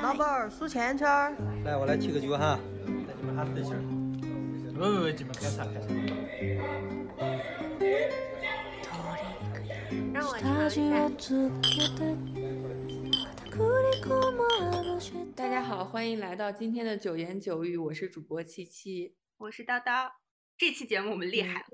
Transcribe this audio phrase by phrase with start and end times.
[0.00, 1.34] 老板儿数钱圈儿。
[1.64, 2.92] 来，我来提个酒哈，你
[3.24, 3.74] 们哈分享。
[4.72, 5.88] 不不不，你们开茶开茶。
[10.14, 10.38] 让我。
[15.34, 20.08] 大家好，欢迎来到今天的九言九语，我是主播七七，我是叨叨。
[20.56, 21.66] 这期节目我们厉害了。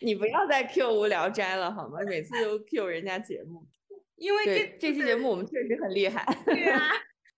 [0.00, 2.00] 你不要再 Q 无聊斋了好吗？
[2.06, 3.66] 每次都 Q 人家节目，
[4.18, 6.24] 因为这这期节目我们确实很厉害。
[6.44, 6.80] 对 啊，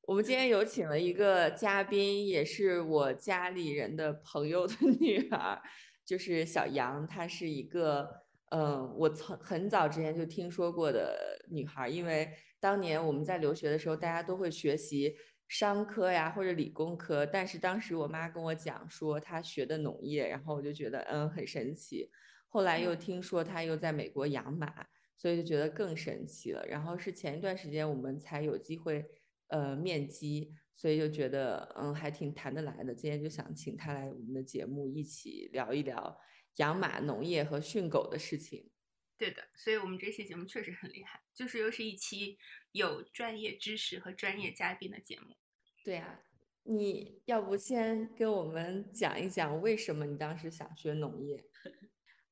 [0.03, 5.61] 我们今天有请了一个嘉宾，也是我家里人的朋友的女儿，
[6.05, 7.07] 就是小杨。
[7.07, 8.09] 她是一个，
[8.51, 15.17] 嗯，我从很早之前就听说过的女孩，因为当年我们在留学的时候，大家都会学习。
[15.49, 22.09] 商科呀，或者理工科，但是当时我妈跟我讲说她学的农业，然后我就觉得嗯很神奇。
[22.47, 24.73] 后来又听说她又在美国养马，
[25.21, 26.65] 所以就觉得更神奇了。
[26.67, 29.05] 然后是前一段时间我们才有机会
[29.49, 32.95] 呃面基，所以就觉得嗯还挺谈得来的。
[32.95, 36.19] 今天就想请他来我们的节目一起聊一聊
[36.57, 38.71] 养马、农业和训狗的事情。
[39.19, 42.39] 对的，所以我们这期节目确实很厉害，就是又是一期
[42.73, 45.37] 有专业知识和专业嘉宾的节目。
[45.85, 46.23] 对呀，
[46.63, 51.45] 你要不先跟我们讲一讲为什么你当时想学农业？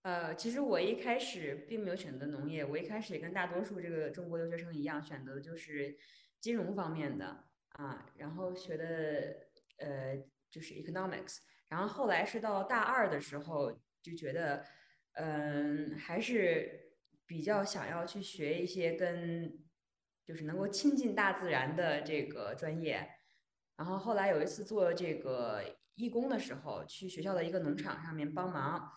[0.03, 5.97] 呃，其实我一开始并没有选择农业，我一开始也跟大多数这个中国留学生一样，选择的就是
[6.41, 9.37] 金融方面的啊，然后学的
[9.79, 10.17] 呃
[10.51, 14.65] 就是 economics，然后后来是到大二的时候就觉得。
[15.21, 16.93] 嗯，还是
[17.27, 19.53] 比较想要去学一些跟
[20.25, 23.05] 就是能够亲近大自然的这个专业。
[23.77, 25.65] 然后后来有一次做这个
[25.97, 28.93] 义工的时候，去学校的一个农场上面帮忙，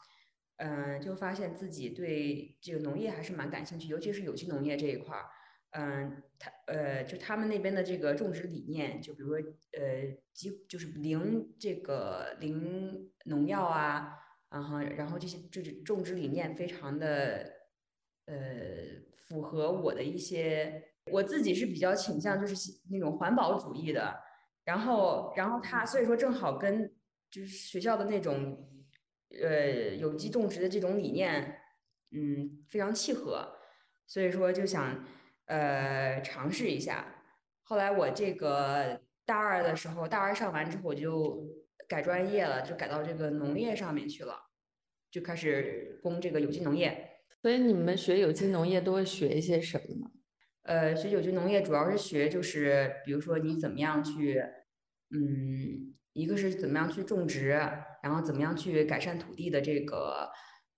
[0.63, 5.25] 嗯，就发现自己对这个农业还是蛮感兴趣，尤其是有机农业这一块儿。
[5.71, 9.37] 嗯，他呃，就他们那边的这个种植理念，就比如说
[9.79, 14.17] 呃，几就是零这个零农药啊。
[14.51, 17.49] 然后，然后这些就是种植理念非常的，
[18.25, 18.35] 呃，
[19.15, 22.55] 符合我的一些，我自己是比较倾向就是
[22.89, 24.19] 那种环保主义的。
[24.65, 26.93] 然后，然后他所以说正好跟
[27.31, 28.69] 就是学校的那种，
[29.41, 31.59] 呃，有机种植的这种理念，
[32.11, 33.57] 嗯，非常契合。
[34.07, 35.05] 所以说就想
[35.45, 37.23] 呃尝试一下。
[37.63, 41.61] 后来我这个大二的时候，大二上完之后我就。
[41.87, 44.33] 改专业了，就改到这个农业上面去了，
[45.11, 47.19] 就开始攻这个有机农业。
[47.41, 50.11] 所以你们学有机农业都会学一些什么呢？
[50.61, 54.41] 呃，学有机农业主要是学就是，比如说你怎么样去，
[55.09, 57.59] 嗯，一个是怎么样去种植，
[58.01, 60.29] 然后怎么样去改善土地的这个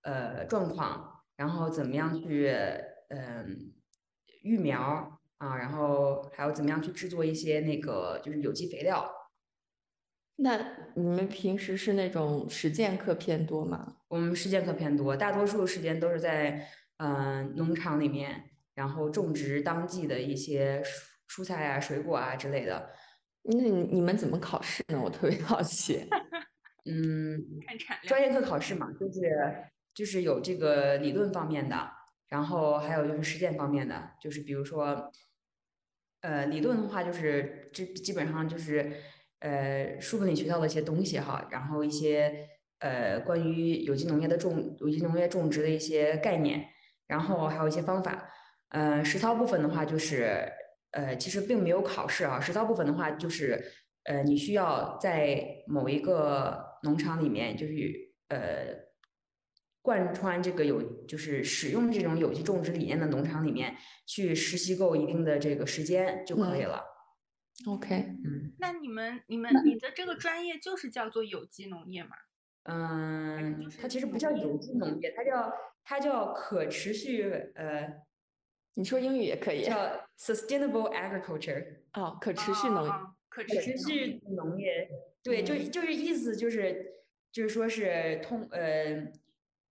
[0.02, 2.48] 呃状况，然后怎么样去
[3.08, 3.72] 嗯
[4.42, 9.10] 育苗啊，然后还有怎么样去制作一些那个就是有机肥料。
[10.36, 10.58] 那
[10.96, 13.98] 你们平时是那种实践课偏多吗？
[14.08, 22.90] 我们实践课偏多，大多数时间都是在嗯农场里面，然后种植当季的一些蔬蔬菜啊、水果啊之类的。
[23.42, 25.00] 那你你们怎么考试呢？
[25.02, 26.04] 我特别好奇。
[26.84, 27.42] 嗯，
[28.06, 29.20] 专业课考试嘛，就是
[29.94, 31.90] 就是有这个理论方面的，
[32.28, 35.10] 然后还有就是实践方面的，就是比如说，
[36.20, 38.92] 呃，理论的话就是这基本上就是。
[39.40, 46.66] 呃，书本里学到的一些东西哈，然后一些呃关于有机农业的种有机农业种植的一些概念，
[47.08, 48.30] 然后还有一些方法。
[48.70, 50.50] 呃，实操部分的话就是
[50.92, 53.62] 呃其实并没有考试啊，实操部分的话就是
[54.04, 58.68] 呃你需要在某一个农场里面，就是呃
[59.82, 66.82] 贯穿这个有就是使用这种有机种植理念的农场里面去实习够一定的这个时间就可以了。
[67.66, 72.10] OK，嗯，那你们、你们、你的这个专业就是叫做有机农业吗？
[72.64, 75.52] 嗯，它其实不叫有机农业，它叫
[75.84, 78.02] 它叫可持续呃，
[78.74, 81.82] 你说英语也可以，叫 sustainable agriculture。
[81.92, 82.88] 哦，可持续农，
[83.28, 84.88] 可持续农业，
[85.24, 86.86] 对，就就是意思就是
[87.32, 89.10] 就是说是通呃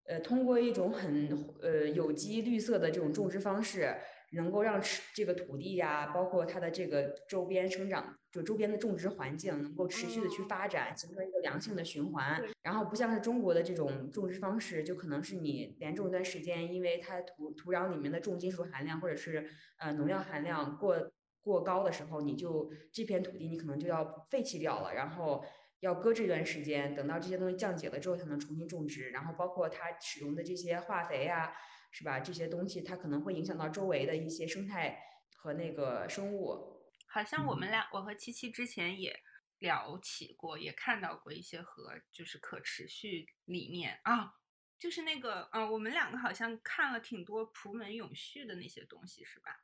[0.06, 1.28] 呃通过一种很
[1.60, 3.94] 呃有机绿色的这种种植方式。
[4.34, 12.42] 能够让持这个土地呀，包括它的这个周边生长，就周边的种植环境能够持续的去发展，形成一个良性的循环。
[12.62, 21.12] 然后不像是中国的这种种植方式，就可能是你连种一段时间，因为它土土壤里面的重金属含量或者是呃农药含量过
[21.42, 25.44] 过高的时候，你就这片土地你可能就要废弃掉了，然后
[25.80, 29.10] 要搁置一段时间，等到这些东西降解了之后才能重新种植。
[29.10, 31.54] 然后包括它使用的这些化肥呀。
[31.94, 32.20] 是吧？
[32.20, 34.98] 这些东西它可能会影响到周围的一些生态
[35.36, 36.80] 和那个生物。
[37.06, 39.14] 好像我们嗯俩，我和七七之前也
[39.58, 44.32] 聊起过，也看到过一些和就是可持续理念啊，
[44.78, 49.54] 就是那个，嗯、我们两个好像看了挺多普门永续的那些东西，是吧？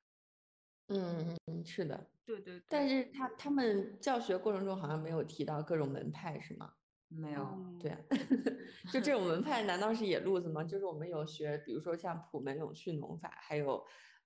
[0.88, 2.06] 嗯嗯嗯，是的。
[2.24, 2.62] 对对对。
[2.68, 6.72] 但是他他们教学过程中好像没有提到各种门派，是吗？
[7.08, 7.98] 没有，嗯对啊，
[8.92, 10.62] 就这种门派 难道是野路子吗？
[10.64, 13.82] 就是我们有学，比如说像普门永续农法，还有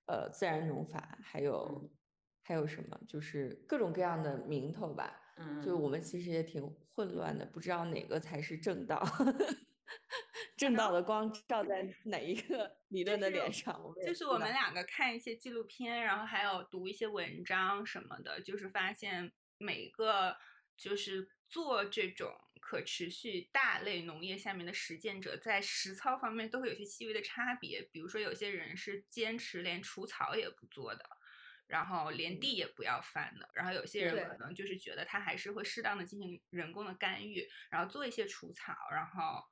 [0.07, 1.89] 呃自然农法，还有嗯
[2.41, 5.17] 还有什么，就是各种各样的名头吧。
[5.37, 6.61] 嗯，就我们其实也挺
[6.93, 9.01] 混乱的，不知道哪个才是正道，
[10.55, 13.73] 正道的光照在哪一个理论的脸上，
[14.05, 20.37] 就是我们两个看一些纪录片，然后还有读一些文章什么的，就是发现每一个
[20.77, 27.81] 就是做这种可持续大类农业下面的实践者，在实操方面都会有些细微的差别。
[27.91, 31.03] 比如说，有些人是坚持连除草也不做的。
[31.65, 39.43] 然后连地也不要翻的，然后有些人可能就是觉得他还是会适当的进行人工的干预，然后做一些除草，然后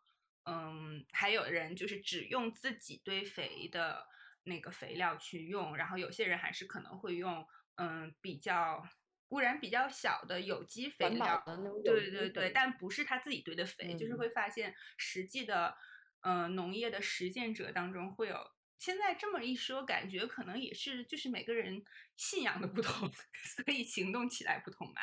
[0.46, 4.06] 嗯，还有人就是只用自己堆肥的
[4.44, 7.46] 那个肥料去用，然后有些人还是可能会用
[7.76, 8.84] 嗯比较
[9.30, 11.44] 污染比较小的有机肥料，
[11.84, 15.76] 对对对，但不是他自己堆的肥，就是嗯会发现实际的
[16.22, 18.38] 嗯、呃农业的实践者当中会有。
[18.78, 21.84] 现在这么一说，感觉可能也是就是每个人
[22.18, 23.08] 信仰的不同，
[23.56, 25.02] 所以行动起来不同吧。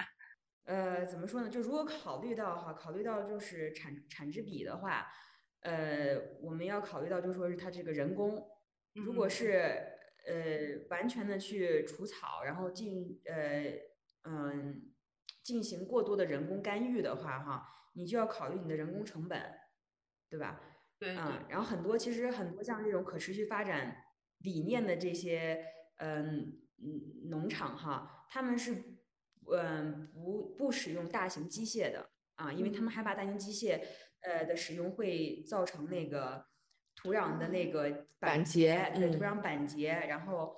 [0.64, 1.48] 呃，怎么说呢？
[1.48, 5.08] 就如果考虑到哈，考虑到就是产产值比的话，
[5.68, 8.42] 呃，我们要考虑到就说是它这个人工，
[8.94, 9.52] 如果嗯是
[10.26, 13.74] 呃完全的去除草，然后进呃
[14.24, 14.94] 嗯
[15.42, 19.38] 进行过多的人工干预的话哈，你就要考虑你的人工成本，
[20.30, 20.58] 对吧？
[20.98, 23.94] 对对，嗯，然后很多其实很多像这种可持续发展
[24.38, 25.62] 理念的这些
[25.98, 28.72] 嗯嗯农场哈，他们是
[29.52, 33.80] 嗯不不使用大型机械的啊，因为他们害怕大型机械
[34.22, 36.46] 呃的使用会造成那个
[36.96, 40.56] 土壤的那个板结，对土壤板结，然后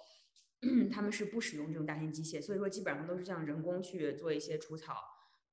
[0.93, 4.95] 他们是不使用这种大型机械，所以说基本上都是这样人工去做一些除草。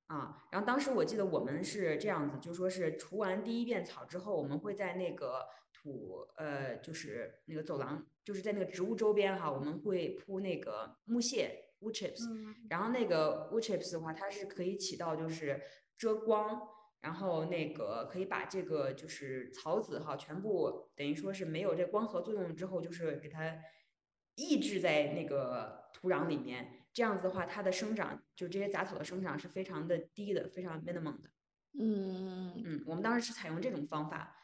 [0.07, 15.61] 啊，然后当时我记得我们是这样子，就说是除完第一遍草之后，我们会在那个土呃，就是那个走廊，就是在那个植物周边哈，我们会铺那个木屑 wood chips，、嗯然后那个 wood chips 的话，它是可以起到就是
[15.97, 16.61] 遮光，
[17.07, 23.57] 然后那个可以把这个就是草籽哈全部等于说是没有这光合作用之后，就是给它
[24.35, 26.83] 抑制在那个土壤里面。
[26.91, 31.29] 这样子的话，它的生长就这些杂草的生长是非常的低的，非常 minimum 的。
[31.79, 34.35] 嗯，嗯，我们当时是采用这种方法，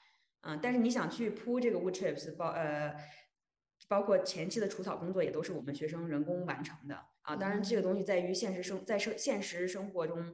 [0.43, 2.95] 嗯，但是你想去铺这个 wood chips，包呃，
[3.89, 7.35] 包括前期的除草工作也都是我们学生人工完成的啊。
[7.35, 10.33] 当然，这个东西在于现实生在生现实生活中，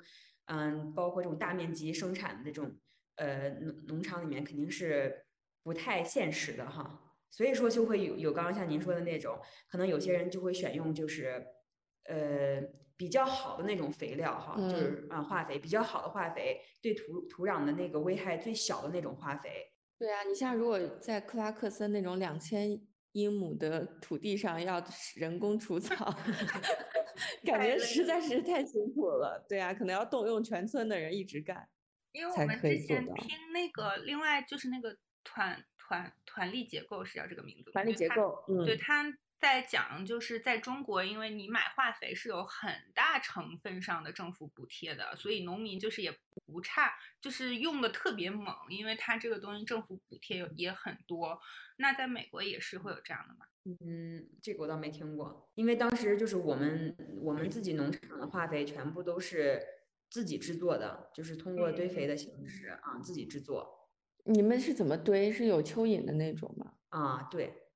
[0.50, 2.78] 嗯，包括这种大面积生产的这种
[3.16, 5.26] 呃农农场里面肯定是
[5.64, 7.14] 不太现实的哈。
[7.32, 11.46] 所以说就会有有刚刚像您说的那种，可能有些人就会选用就是
[12.06, 12.62] 呃。
[13.00, 19.50] 比较好的那种肥料哈，就是啊化肥比较好的化肥，对土土壤的那个危害最小的那种化肥。
[19.98, 22.78] 对啊，你像如果在克拉克森那种两千
[23.14, 24.84] 英亩的土地上要
[25.16, 26.14] 人工除草，
[27.44, 29.46] 感觉实在是太辛苦了。
[29.48, 31.68] 对啊，可能要动用全村的人一直干。
[32.12, 39.04] 因为我们之前听那个，另外就是那个团团团力结构是叫这个名字，团力结构，嗯对，嗯，他
[39.40, 46.12] 在讲，就是在中国，因为你买化肥是有很大成分上的政府补贴的，所以农民就是也
[46.46, 51.40] 不差，就是用的特别猛，因为它这个东西政府补贴也很多。
[51.78, 53.46] 那在美国也是会有这样的吗？
[53.64, 59.62] 嗯，这个我倒没听过，因为当时就是我们我们自己农场的化肥全部都是
[60.10, 63.90] 自己制作的，就是通过堆肥的形式啊自己制作
[64.26, 65.32] 你们是怎么堆？
[65.32, 66.74] 是有蚯蚓的那种吗？
[66.90, 67.69] 啊，对，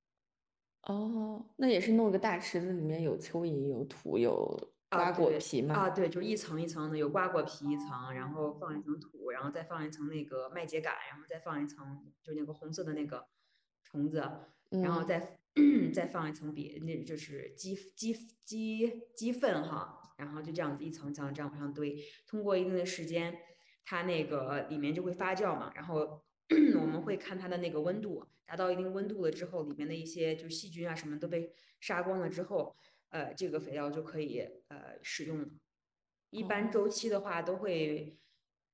[0.84, 5.76] 哦，那也是弄个大池子，里面有蚯蚓，有土，有啊瓜果对皮吗？
[5.76, 13.26] 啊，对，就是一层一层的，有瓜果皮一层，然后放一层土，然后再放一层那个麦秸秆，然后再放一层就那个红色的那个
[13.84, 14.18] 虫子，
[14.70, 15.40] 然后嗯再
[15.94, 18.14] 再放一层别，那就是鸡鸡
[18.44, 21.96] 鸡鸡粪哈，然后就这样子一层层这样往上堆，
[22.28, 23.38] 通过一定的时间，
[23.86, 26.24] 它那个里面就会发酵嘛，然后
[26.80, 32.76] 我们会看它的那个温度，达到一定温度了之后，里面的一些就细菌啊什么都被杀光了之后，
[33.10, 35.48] 呃，这个肥料就可以呃使用了。
[36.30, 38.18] 一般哦周期的话都会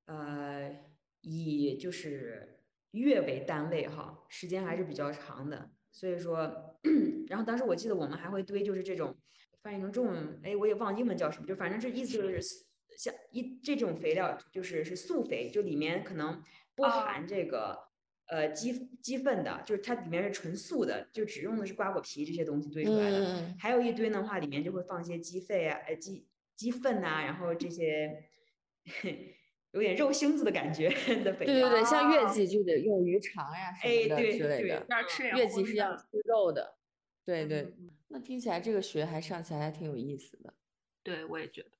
[0.06, 0.76] 呃
[1.22, 2.62] 以就是
[2.92, 5.72] 月为单位哈，时间还是比较长的。
[5.92, 6.80] 所以说，
[7.30, 9.18] 然后当时我记得我们还会堆就是这种
[9.62, 12.40] 翻译成中文，哎，我也忘英文叫什么，就反正这意思就是
[12.98, 16.42] 像一这种肥料就是是素肥，就里面可能
[16.80, 17.90] 不含这个。
[18.32, 18.72] 呃，鸡
[19.02, 23.56] 鸡粪的，就是它里面是纯素的，就只用的是瓜果皮这些东西堆出来的。
[23.58, 28.30] 还有一堆的话，里面就会放一些鸡肺啊，呃，鸡鸡粪呐，然后这些
[29.74, 30.90] 有点肉腥子的感觉
[31.24, 31.48] 的肥。
[31.48, 34.86] 对对对，像月季就得用鱼肠呀什么的之类的。
[34.88, 36.78] 要吃月季是要吃肉的。
[37.26, 37.74] 对对，
[38.10, 40.54] 那听起来这个学还上起来还挺有意思的。
[41.02, 41.72] 对，我也觉得。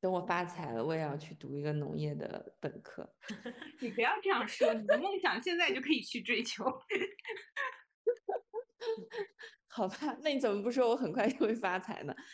[0.00, 3.08] 等我发财了，我也要去读一个农业的本科。
[3.80, 6.64] 你不要这样说，你的梦想现在就可以去追求。
[9.68, 12.14] 好吧，那你怎么不说我很快就会发财呢？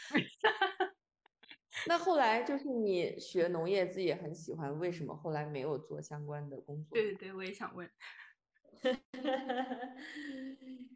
[1.87, 6.94] 那后来就是你学农业，自己也很喜欢，为什么后来没有做相关的工作？
[6.94, 7.90] 对对对，我也想问。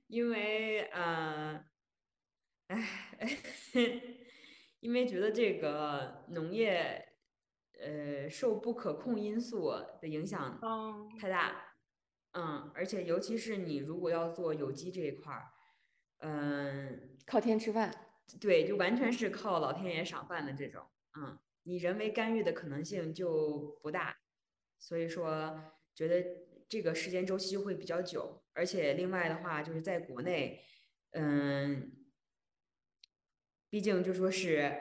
[0.07, 1.63] 因为啊，
[2.69, 2.89] 唉。
[4.81, 7.13] 因为觉得这个农业，
[7.79, 9.71] 呃，受不可控因素
[10.01, 10.59] 的影响
[11.21, 11.75] 太大，
[12.33, 15.53] 嗯，而且尤其是你如果要做有机这一块儿，
[16.21, 17.95] 嗯，靠天吃饭，
[18.41, 20.83] 对，就完全是靠老天爷赏饭的这种，
[21.19, 24.17] 嗯，你人为干预的可能性就不大，
[24.79, 25.61] 所以说
[25.95, 26.25] 觉得
[26.69, 30.63] 这个时间周期就会比较久，而且另外的话就是在国内，
[31.11, 31.97] 嗯。
[33.71, 34.77] 毕竟就说是，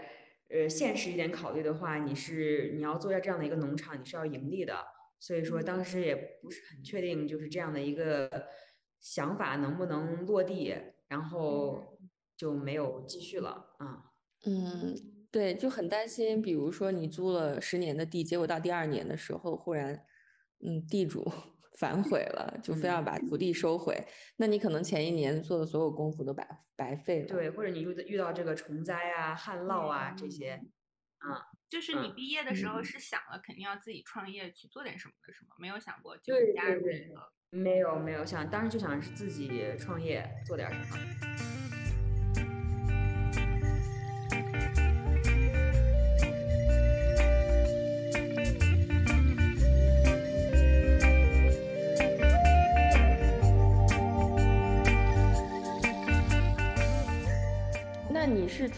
[0.50, 4.84] 呃，现实一点考虑的话，你是你要做下这样的一个农场，你是要盈利的，
[5.20, 8.48] 所以说当时也不是很确定，就是这样的一个
[9.00, 10.76] 想法能不能落地，
[11.08, 12.00] 然后
[12.36, 14.06] 就没有继续了啊。
[14.46, 14.96] 嗯，
[15.32, 20.04] 对，就很担心，比如说你租了十年的地，结果到第二年的时候，忽然，
[20.66, 21.32] 嗯，地主。
[21.80, 24.06] 反悔了，就非要把土地收回，
[24.36, 26.46] 那你可能前一年做的所有功夫都白
[26.76, 27.28] 白费了。
[27.28, 30.62] 对，或者你遇遇到这个虫灾啊、旱涝啊这些，
[31.26, 35.52] 嗯，就是你毕业的时候是想了肯定要自己创业去做点什么的，是吗？
[35.58, 37.32] 没有想过就加入一个？
[37.52, 41.69] 没有没有想，当时就想是自己创业做点什么。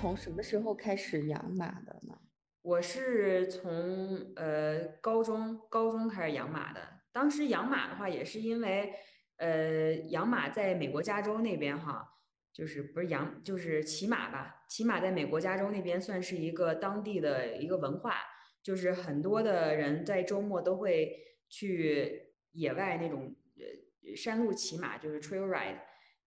[0.01, 2.17] 从什么时候开始养马的呢？
[2.63, 6.81] 我是从呃高中高中开始养马的。
[7.11, 8.91] 当时养马的话，也是因为
[9.37, 12.15] 呃养马在美国加州那边哈，
[12.51, 14.65] 就是不是养就是骑马吧？
[14.67, 18.15] 骑马在美国加州那边算是一个当地的一个文化，
[18.63, 21.15] 就是很多的人在周末都会
[21.47, 25.77] 去野外那种呃山路骑马，就是 trail ride，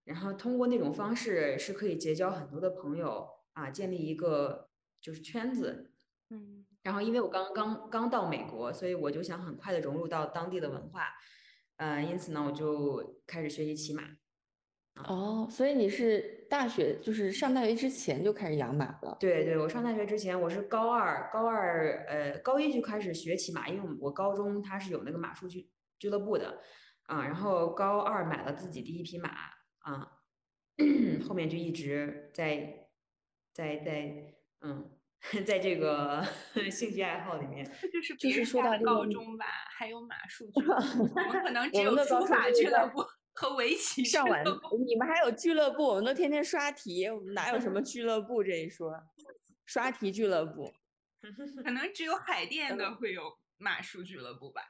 [0.05, 3.34] 然后通过那种方式是可以结交很多的朋友。
[3.55, 4.69] 啊，建立一个
[5.01, 5.93] 就是圈子，
[6.31, 11.09] 嗯，然后因为我刚刚刚到美国，所以我就想很快的融入到当地的文化，
[11.77, 14.03] 呃，因此呢，我就开始学习骑马。
[15.09, 19.17] 哦，所以你是大学就是上大学之前就开始养马了？
[19.19, 25.69] 对对，我上大学之前，我是高二，高二呃高一就开始学骑马，因为我高中它是有那个马术俱
[25.99, 26.61] 俱乐部的，
[27.07, 29.31] 啊，然后高二买了自己第一匹马，
[29.79, 30.13] 啊，
[31.29, 32.81] 后面就一直在。
[33.55, 34.91] 在在嗯，
[35.47, 36.23] 在这个
[36.71, 44.45] 兴趣爱好里面，就是就是说到高中吧，还有马术俱乐部，我们可能只有书法俱乐部 和围棋上完，
[44.87, 48.93] 你们还有俱乐部，我们都天天刷题，我们哪有什么俱乐部这一说？
[49.67, 50.75] 刷题俱乐部，
[51.65, 54.63] 可能只有海淀的会有马术俱乐部吧。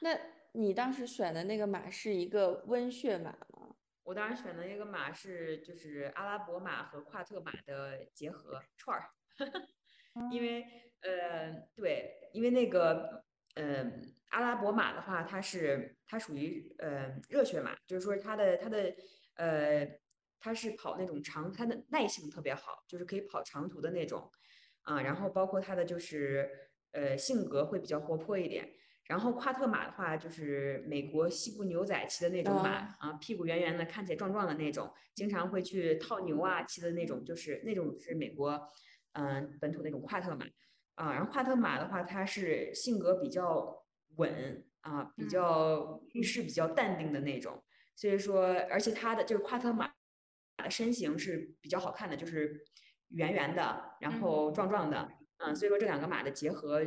[0.00, 0.10] 那
[0.52, 3.57] 你当时选的那个马是一个温血马吗？
[4.08, 9.10] 我当时选的那个马是就是阿拉伯马和夸特马的结合串儿，
[10.32, 10.64] 因为
[11.02, 13.22] 呃对，因为那个
[13.54, 13.84] 呃
[14.30, 18.94] 阿拉伯马的话，它是它属于呃热血马，就是说它的它的
[19.34, 19.86] 呃
[20.40, 24.32] 它是跑那种长，它的耐性特别好，就是可以跑长途的那种
[24.84, 26.48] 啊，然后包括它的就是
[26.92, 28.72] 呃性格会比较活泼一点。
[29.08, 38.60] 然后夸特马的话，就是美国西部牛仔骑的那种马啊，屁股圆圆的，看起来壮壮的那种，经常会去套牛啊骑的那种，就是那种是美国
[39.12, 40.44] 嗯本土那种夸特马
[40.94, 41.14] 啊。
[41.14, 43.82] 然后夸特马的话，它是性格比较
[44.16, 47.64] 稳啊，比较遇事比较淡定的那种。
[47.96, 49.90] 所以说，而且它的就是夸特马
[50.62, 52.62] 的身形是比较好看的，就是
[53.08, 56.82] 圆圆的，然后壮壮的，嗯，所以说这两个马的结合。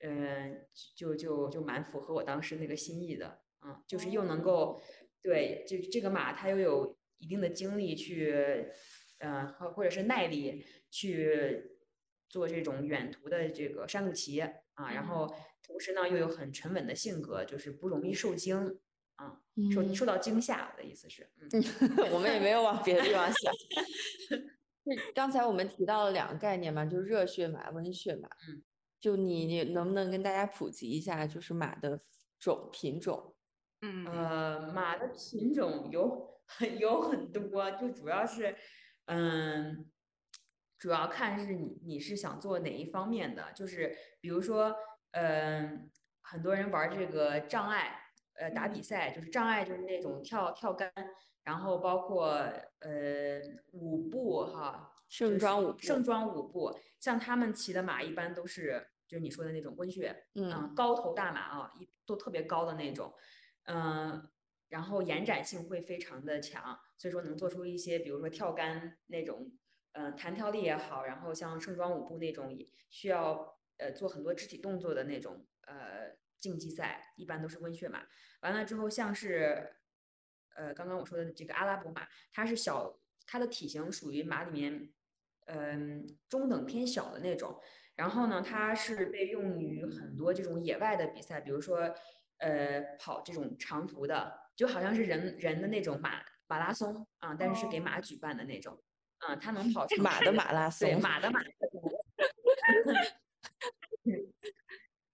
[0.00, 4.80] 嗯，就就就蛮符合我当时那个心意的，嗯，就是又能够，
[5.22, 8.68] 对，就这个马它又有一定的精力去
[9.18, 11.78] 嗯，或或者是耐力去
[12.28, 15.26] 做这种远途的这个山路骑啊，然后
[15.66, 18.78] 同时呢又有很沉稳的性格，就是不容易受惊
[19.16, 19.40] 啊，
[19.74, 20.70] 受嗯受到惊吓。
[20.72, 21.48] 我的意思是，嗯，
[22.14, 23.52] 我们也没有往别的地方想。
[25.14, 28.28] 刚才我们提到了两个概念嘛，就是热血马、温血马。
[28.48, 28.62] 嗯，
[29.00, 31.98] 就你你能不能跟大家普及一下，就是马的
[32.38, 33.34] 种品种？
[33.80, 38.56] 嗯呃，马的品种有 很有很多，就主要是，
[39.06, 39.88] 嗯，
[40.78, 44.74] 主要看是你你是想做哪一方面的，就是比如说，
[45.12, 45.88] 嗯，
[46.22, 48.00] 很多人玩这个障碍，
[48.34, 50.92] 呃，打比赛就是障碍就是那种跳跳杆，
[51.44, 52.28] 然后包括
[52.80, 53.40] 呃
[53.72, 63.14] 舞步哈，就是盛装舞步盛装舞步，像他们骑的马一般都是就是你说的那种温血，嗯嗯，高头大马啊，一都特别高的那种，
[63.64, 64.30] 嗯，
[64.68, 69.50] 然后延展性会非常的强，所以说能做出一些，比如说跳杆那种，
[69.92, 78.06] 嗯，弹跳力也好，然后像盛装舞步那种也需要呃做很多肢体动作的那种呃竞技赛，一般都是温血马。
[78.42, 79.74] 完了之后，像是
[80.54, 84.92] 呃刚刚我说的这个阿拉伯马，它是小，它的体型属于马里面
[85.48, 87.60] 嗯中等偏小的那种。
[87.96, 91.92] 然后呢，它是被用于很多这种野外的比赛，比如说，
[92.38, 98.80] 呃，跑这种长途的，就好像是人人的那种马马拉松啊，但是是给马举办的那种，
[99.18, 101.40] 啊，它能 跑长马的马拉松对，马的马。
[101.40, 101.92] 拉松，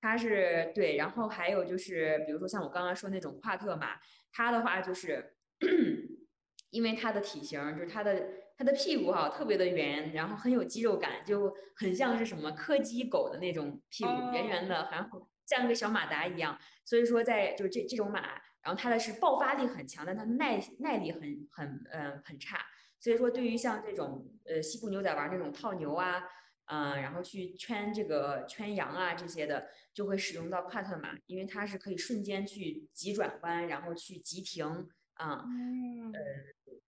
[0.03, 3.99] 它是对，然后还有就是，比如说像我刚刚说那种夸特马，
[4.31, 5.35] 它的话就是，
[6.69, 16.59] 因为它的体型，就是它的它的屁股哈、特别的圆，然后很有肌肉感，就很像是什么柯基狗的那种屁股，圆圆的，然后像个小马达一样。
[16.85, 18.21] 所以说在就是这这种马，
[18.63, 22.59] 然后它的是爆发力很强，但它耐耐力很很呃很差。
[22.99, 26.23] 所以说对于像这种呃西部牛仔玩那种套牛啊。
[26.67, 36.13] 嗯，然后去圈这个圈羊啊这些的，就会使用到夸特马，因为它是可以瞬间去急转弯，然后去急停啊，嗯。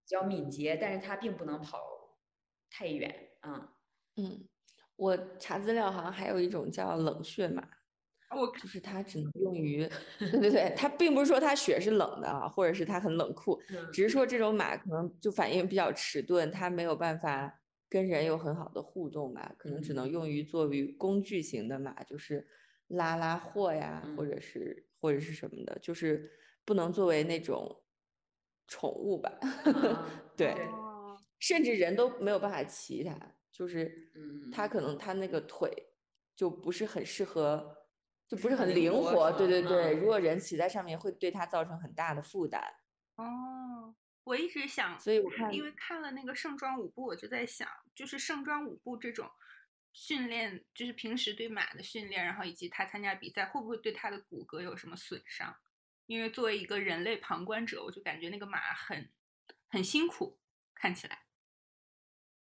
[0.04, 2.18] 比较敏捷，但是它并不能跑
[2.70, 3.76] 太远啊。
[4.16, 4.48] 嗯，
[4.96, 7.62] 我查资料好像还有一种叫冷血马，
[8.30, 22.46] 我就是它只能用于，对对对，它并不是说它血是冷的啊，或者是它很冷酷，嗯只是说这种马可能就反应比较迟钝，它没有办法跟人有很好的互动吧，可能只能用于作为工具型的马，就是
[22.88, 26.30] 拉拉货呀，或者是或者是什么的，就是
[26.64, 27.84] 不能作为那种
[28.66, 29.30] 宠物吧。
[29.40, 33.14] 啊对哦甚至人都没有办法骑它，
[33.52, 35.70] 就是嗯它可能它那个腿
[36.34, 37.76] 就不是很适合，
[38.26, 39.30] 就不是很很灵灵活。
[39.32, 42.62] 对对对，嗯如果人骑在上面，会对它造成很大的负担。
[43.16, 49.30] 哦，我一直想，所以我看因为看了那个盛装舞步，我就在想，就是盛装舞步这种
[49.92, 55.54] 训练，就是平时对马的训练，然后以及他参加比赛，会不会对他的骨骼有什么损伤？
[56.06, 59.12] 因为作为一个人类旁观者，我就感觉那个马很
[59.68, 60.38] 很辛苦，
[60.74, 61.26] 看起来。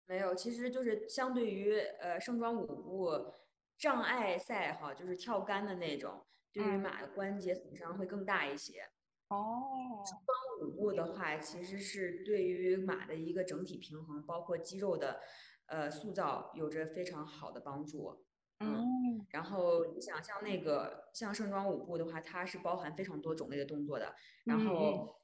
[0.07, 3.35] 没有，其实就是相对于呃盛装舞步
[3.79, 8.91] 障碍赛哈，就是跳杆的那种，对于嗯马的关节损伤会更大一些。
[9.29, 15.21] 哦，盛装舞步的话，其实是对于马的一个整体平衡，包括肌肉的
[15.67, 18.25] 呃塑造，有着非常好的帮助。
[18.59, 18.85] 嗯
[19.31, 24.67] 然后你想像那个像盛装舞步的话，它是包含非常多种类的动作的，然嗯嗯。
[24.67, 25.17] 后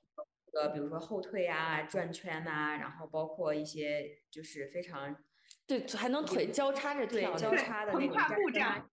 [0.54, 5.14] 呃比如说后退啊、转圈呐、然后包括一些就是非常
[5.66, 7.92] 对，还能腿交叉着对交叉的。
[7.92, 8.88] 那种跨步站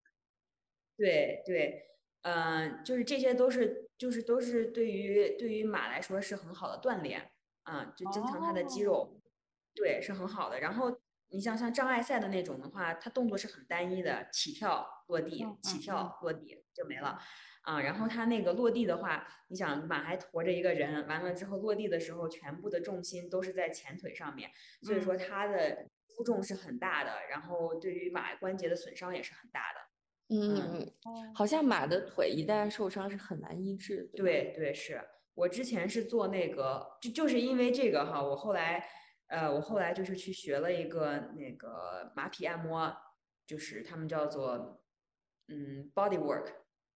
[0.97, 1.81] 对对，
[2.23, 7.31] 嗯、就是这些都是就是都是对于对于马来说是很好的锻炼，
[7.63, 8.85] 啊、就增强它的肌哦。
[8.85, 9.21] 肉，
[9.73, 10.59] 对，是很好的。
[10.59, 10.99] 然后
[11.34, 17.19] 你像像障碍赛的那种的话，它动作是很单一的，起跳落地嗯，起嗯跳落地就没了。
[17.63, 29.80] 啊，然后它那个落地的话，你想马还驮着一个人，完了之后落地的时候，全部的重心都是在前腿上面，所以说嗯它的负重是很大的，然后对于马关节的损伤也是很大的。
[30.36, 30.91] 嗯，
[31.34, 34.17] 好像马的腿一旦受伤是很难医治的。
[34.17, 35.02] 对对，是
[35.34, 38.86] 我之前是做那个，就就是因为这个哈，我后来，
[39.34, 42.96] 呃，我后来就是去学了一个那个马匹按摩，
[43.48, 44.80] 就是他们叫做
[45.48, 46.54] 嗯 body work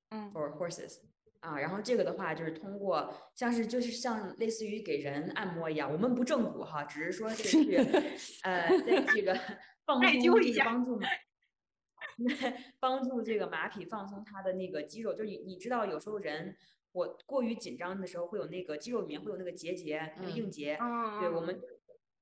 [0.10, 1.00] 嗯 for horses
[1.40, 7.76] 啊，然后这个的话就是通过像是就是像类似于给人按摩一样，我们不正骨哈，只是说是去
[8.46, 9.34] 呃在这个
[9.86, 11.08] 放松，一下帮助嘛。
[12.80, 16.56] 帮助这个马匹放松它的那个肌肉，就是你你知道，有时候人
[16.92, 20.76] 我过于紧张的时候，会有那个肌肉里面会有那个结节，那个嗯硬结。
[20.82, 21.62] 嗯，对，我们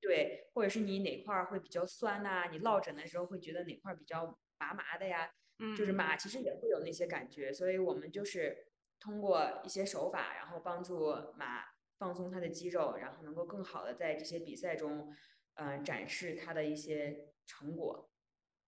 [0.02, 8.68] 对，或者是你哪块儿会比较酸呐、你落枕的时候会觉得哪块儿比较麻麻的呀，嗯，就是马其实也会有那些感觉，所以我们就是
[9.00, 11.64] 通过一些手法，然后帮助马
[11.98, 15.14] 放松它的肌肉，然后能够更好的在这些比赛中，
[15.56, 18.10] 呃，展示它的一些成果。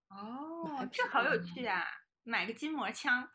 [0.08, 1.84] 哦，这好有趣啊！
[2.24, 3.30] 买个筋膜枪，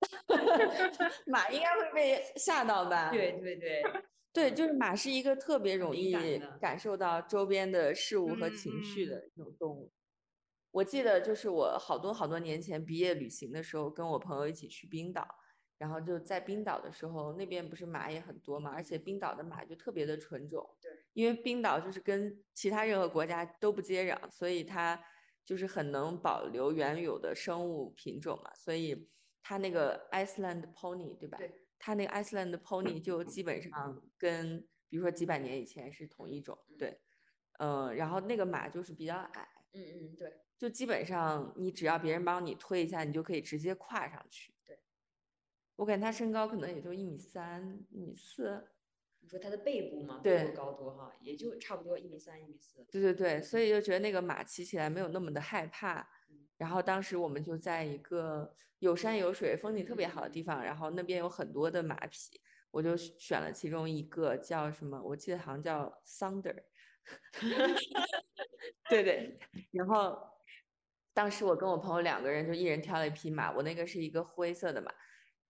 [1.26, 3.10] 马应该会被吓到吧？
[3.10, 3.82] 对对对，
[4.36, 6.12] 对，就是马是一个特别容易
[6.60, 9.90] 感受到周边的事物和嗯情绪嗯的一种动物。
[10.72, 15.26] 我记得就是我好多好多年前毕业旅行的时候，跟我朋友一起去冰岛，
[15.78, 20.68] 然后就在冰岛的时候，那边不是马也很多嘛，而且冰岛的马就特别的纯种。
[20.82, 25.02] 对，因为冰岛就是跟其他任何国家都不接壤，所以它
[25.46, 29.08] 就是很能保留原有的生物品种嘛，所以
[29.42, 31.38] 它那个 Iceland Pony 对吧？
[31.38, 37.00] 对它那个 Iceland 的 Pony 就基本上跟比如说几百年以前是同一种，对，
[37.58, 44.54] 嗯、然后那个马就是比较矮，嗯嗯对，就基本上你只要别人帮你推一下，你就可以直接跨上去。
[44.64, 44.78] 对，
[45.76, 48.68] 我感觉它身高可能也就一米三、一米四。
[49.26, 52.86] 你说它的背部嘛，对背部高度哈，也就差不多一米三、一米四。
[52.92, 55.98] 对对对，所以就觉得那个马骑起来没有那么的害怕。
[56.30, 66.56] 嗯然后当时我们就在一个有山有水、风景特别好的地方，然后那边有很多的马匹，我就选了其中一个叫什么，我记得好像叫 Thunder。
[68.88, 69.38] 对对，
[69.72, 70.16] 然后
[71.12, 74.90] 当时我跟我朋友两个人就一人挑了一匹马，我那个是一个灰色的马，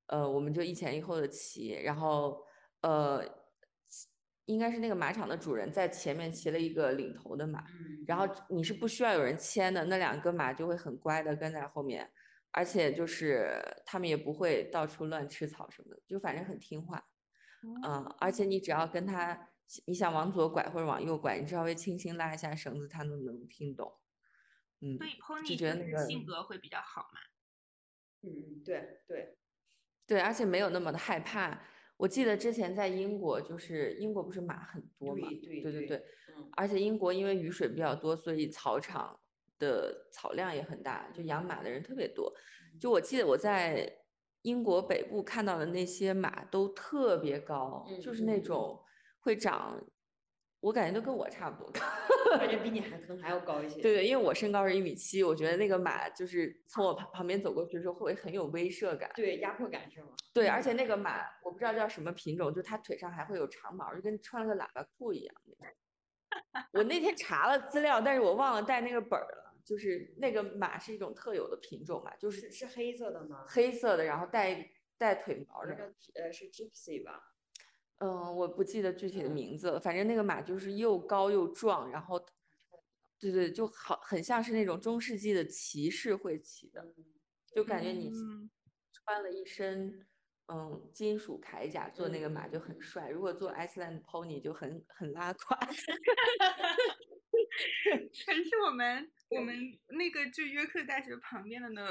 [0.07, 2.43] 呃，我们就一前一后的骑，然后
[2.81, 3.23] 呃，
[4.47, 12.11] 应该是那个马场的主人在前面骑了一个领头的马，嗯然后你是不需要有人牵的，那两个马就会很乖的跟在后面，
[12.53, 17.05] 而且就是他们也不会到处乱吃草什么的，就反正很听话。
[17.85, 19.49] 嗯，而且你只要跟他，
[19.87, 23.93] 你想往左拐或者往右拐，你稍微轻轻拉一下绳子，他都能听懂。
[24.81, 27.19] 嗯，所以 pony 就觉得那个性格会比较好嘛。
[28.23, 29.37] 嗯嗯对对，
[30.07, 31.61] 对，而且没有那么的害怕。
[31.97, 35.97] 我记得之前在英国，就是英国不是马很多嘛，对对对对对，
[36.37, 36.49] 嗯。
[36.57, 39.19] 而且英国因为雨水比较多，所以草场
[39.59, 42.33] 的草量也很大，就养马的人特别多。
[42.79, 43.91] 就我记得我在
[44.43, 48.79] 英国北部看到的那些马都特别高，就是那种
[49.21, 49.83] 会长，
[50.61, 51.81] 我感觉都跟我差不多高。
[52.39, 53.81] 感觉比你 还可能还要高一些。
[53.81, 59.11] 对对，因为我身高是一米七，我觉得那个马就是从我旁旁边走过去的时候会很有威慑感。
[59.15, 60.09] 对，压迫感是吗？
[60.35, 65.35] 对，而且那个马我不知道叫什么品种，就它腿上还会有长毛，就跟穿了个喇叭裤一样。
[66.73, 69.43] 我那天查了资料，但是我忘了带那个本儿了。
[69.65, 73.45] 就是那个马是一种特有的品种嘛，就是是是黑色的吗？
[73.49, 75.77] 黑色的，然后带带腿毛那的。
[75.77, 75.85] 个
[76.23, 77.21] 呃是 Gypsy 吧？
[77.99, 82.19] 嗯，我不记得具体的名字了，反正那个马就是又高又壮，然后，
[83.19, 86.95] 对对，就好很像是那种中世纪的骑士会骑的，
[87.55, 88.51] 就感觉你嗯。
[88.93, 90.05] 穿了一身
[90.49, 95.57] 嗯金属铠甲做那个马就很帅，如果做 Iceland Pony 就很很拉胯。
[98.27, 99.55] 可是我们我们
[99.89, 101.87] 那个就约克大学旁边的那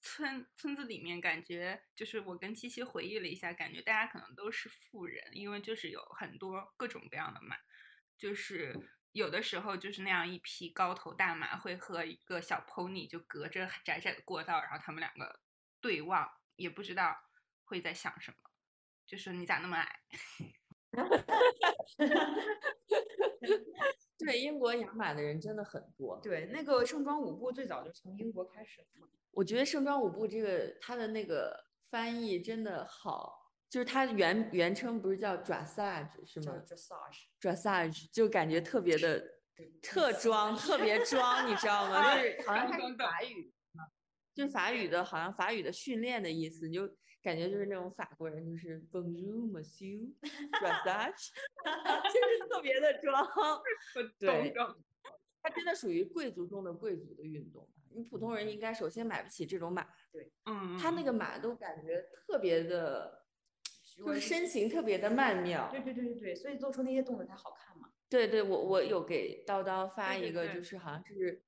[0.00, 7.56] 村村子里面，感觉就是我跟七七回忆了一下，感觉大家可能都是富人，因为就是有很多各种各样的马，
[8.16, 8.74] 就是
[9.12, 15.40] 有的时候就是那样一匹高头大马会和一个小 pony 就隔着窄窄的过道，然后他们两个
[15.80, 17.14] 对望，也不知道
[17.64, 18.36] 会在想什么，
[19.06, 20.00] 就说你咋那么矮？
[24.26, 26.20] 对，英国养马的人真的很多。
[26.22, 29.08] 对，那个盛装舞步最早就从英国开始的嘛。
[29.32, 31.56] 我觉得盛装舞步这个它的那个
[31.90, 36.62] 翻译真的好，就是它原原称不是叫 dressage 是叫吗
[37.40, 39.24] dressage，？dressage 就感觉特别的
[39.80, 42.14] 特装，特别装，你知道吗？
[42.18, 43.52] 就是好像它是法语，
[44.34, 46.88] 就是法语的，好像法语的训练的意思，你就
[47.22, 50.12] 感觉就是那种法国人，就是 Bonjour Monsieur
[50.60, 51.30] dressage，
[52.12, 53.26] 就是特别的装。
[54.18, 54.54] 对。
[55.42, 57.82] 它真的属于贵族中的贵族的运动吧。
[57.92, 63.24] 你普通人应该首先买不起这种马，对嗯，他那个马都感觉特别的，
[63.96, 65.68] 就是身形特别的曼妙。
[65.70, 67.90] 对对对对对，所以做出那些动作才好看嘛。
[68.10, 71.42] 对对，我我有给叨叨发一个，就是好像是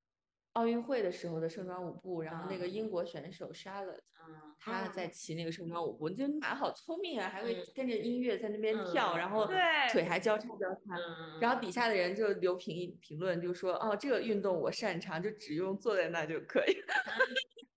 [0.54, 2.70] 奥运会的时候的盛装舞步，然后那个嗯。
[2.72, 7.66] 英国选手 Charlotte，嗯，她在骑那个盛装舞步，就马好聪明啊，还会嗯。
[7.74, 9.56] 跟着音乐在那边跳，嗯然后对。
[9.90, 10.96] 腿还交叉交叉。
[10.96, 16.76] 嗯，然后底下的人就留评评论，就说哦，这个运动我擅长，就只用坐在那就可以。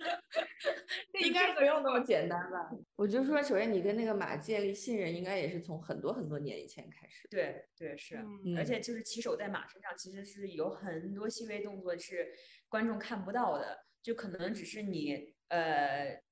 [1.20, 2.70] 应该不用那么简单吧？
[2.96, 7.28] 我就说，首先你跟那个马建立信任，应该也是从很多很多年以前开始。
[7.28, 12.32] 对对是，嗯而且就是骑手在马身上，其实是有很多细微动作是
[12.68, 16.22] 观众看不到的，就可能只是你呃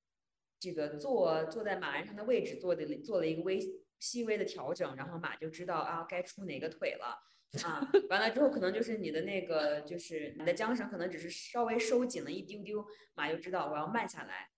[0.59, 3.61] 这个坐坐在马鞍上的位置做的做了一个微
[4.01, 7.25] 细微的调整，然后马就知道啊该出哪个腿了。
[7.65, 7.81] 啊，
[8.11, 14.51] 完了之后可能就是你的那个，就是你的缰绳可能只是稍微收紧了一丢丢，马就知道我要慢下来。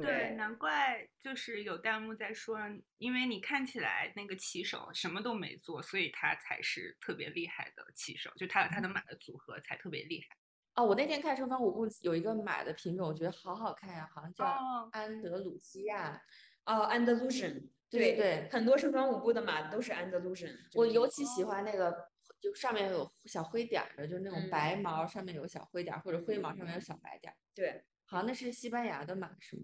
[0.00, 2.58] 对，难怪就是有弹幕在说，
[2.98, 10.36] 因为你看起来那个骑手什么都没做，所以他才是特别厉害的骑手，就他他的马的组合才特别厉害。
[10.76, 16.22] 哦，我那天看盛装舞步有一个马的品种，我觉得好好看呀，好像叫哦，安德鲁西亚。
[16.66, 20.54] 哦，Andalusian，对对很多盛装舞步的马都是 Andalusian。
[20.74, 22.09] 我尤其喜欢那个，
[22.40, 27.36] 就上面有小灰点儿的，就是那种嗯白毛上面有小灰点儿，或者灰毛上面有小白点儿。
[27.54, 29.62] 对，好像那是西班牙的马是吗？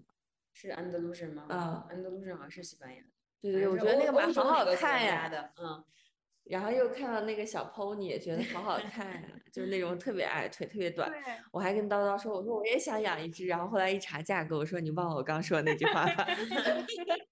[0.53, 1.45] 是 Andalusian 吗？
[1.49, 3.07] 嗯，Andalusian 好像是西班牙的。
[3.41, 5.29] 对对对，我觉得那个马好好看呀。
[5.29, 5.83] 的，嗯，
[6.45, 11.09] 然后又看到那个小 pony，也觉得好好看呀，就是那种特别矮、腿特别短。
[11.11, 11.19] 对，
[11.51, 16.25] 我还跟叨叨说，我说我也想养一只，然后后来一查价格，我说你忘了我刚说的那句话吧。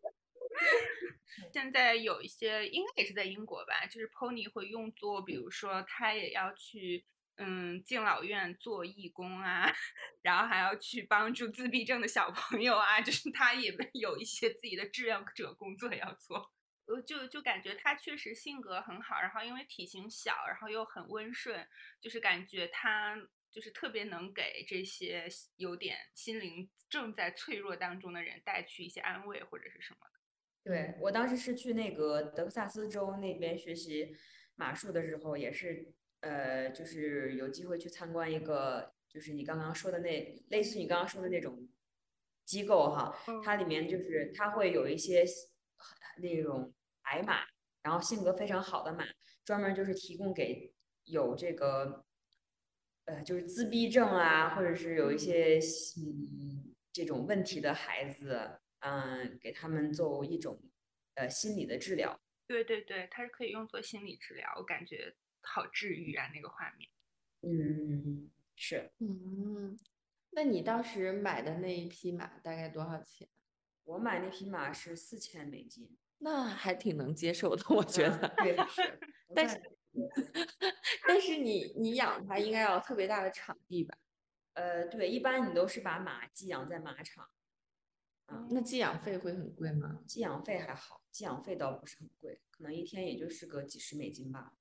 [1.56, 7.06] 现在有一些应该也是在英国吧，就是 pony 会用作，比如说他也要去
[7.38, 9.74] 嗯敬老院做义工啊，
[10.22, 16.52] 然后还要去帮助自闭症的小朋友啊，就是他也有一些自己的志愿者工作要做。
[16.88, 21.66] 呃，就就感觉他确实性格很好，然后因为体型小，然后又很温顺，
[22.02, 23.16] 就是感觉他
[23.50, 30.00] 就是特别能给这些有点心灵正在脆弱当中的人带去一些安慰或者是什么。
[30.66, 34.18] 对我当时是去那个德克萨斯州那边学习
[34.56, 41.70] 马术的时候，也是呃，就是有机会去参观一个，就是你刚刚说的那类似你刚刚说的那种
[42.46, 45.24] 机构哈，它里面就是它会有一些
[46.18, 46.74] 那种
[47.04, 47.42] 矮马，
[47.84, 49.06] 然后性格非常好的马，
[49.44, 50.74] 专门就是提供给
[51.04, 52.04] 有这个
[53.06, 55.60] 呃，就是自闭症啊，或者是有一些
[56.00, 58.62] 嗯这种问题的孩子。
[58.86, 60.62] 嗯，给他们做一种
[61.16, 62.22] 呃心理的治疗。
[62.46, 66.90] 对对对，它是可以用作心理治疗，我感觉好治愈啊，那个画面。
[67.42, 68.92] 嗯，是。
[69.00, 69.76] 嗯，
[70.30, 73.28] 那你当时买的那一匹马大概多少钱？
[73.86, 78.28] 我买那匹马是四千美金，那还挺能接受的， 我觉得。
[78.38, 79.00] 嗯、对，是。
[79.34, 79.60] 但是，
[81.08, 83.98] 但是你你养它应该要特别大的场地吧？
[84.54, 87.28] 呃，对，一般你都是把马寄养在马场。
[88.26, 90.02] 啊，那寄养费会很贵吗？
[90.08, 94.54] 寄养费还好，寄养费倒不是很贵，可能一天也就是个几十美金吧。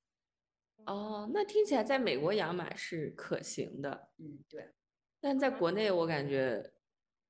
[0.87, 4.11] 哦，那听起来在美国养马是可行的。
[4.19, 4.75] 嗯，对。
[5.19, 6.75] 但在国内我感觉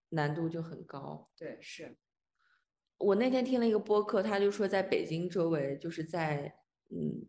[0.09, 1.31] 难度就很高。
[1.37, 1.97] 对，是。
[2.99, 6.53] 我那天听了一个播客，他就说在北京周围，就是在
[6.91, 7.29] 嗯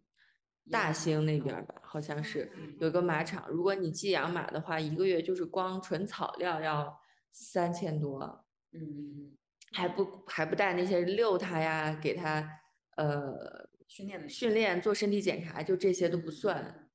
[0.71, 3.47] 大兴那边吧，好像是有个马场。
[3.49, 6.99] 如果你寄养马的话，一个月就是光纯草料要
[7.31, 8.44] 三千多。
[8.75, 9.37] 嗯，
[9.71, 12.59] 还不还不带那些遛它呀，给它
[12.97, 16.89] 呃训练的训练做身体检查，就这些都不算。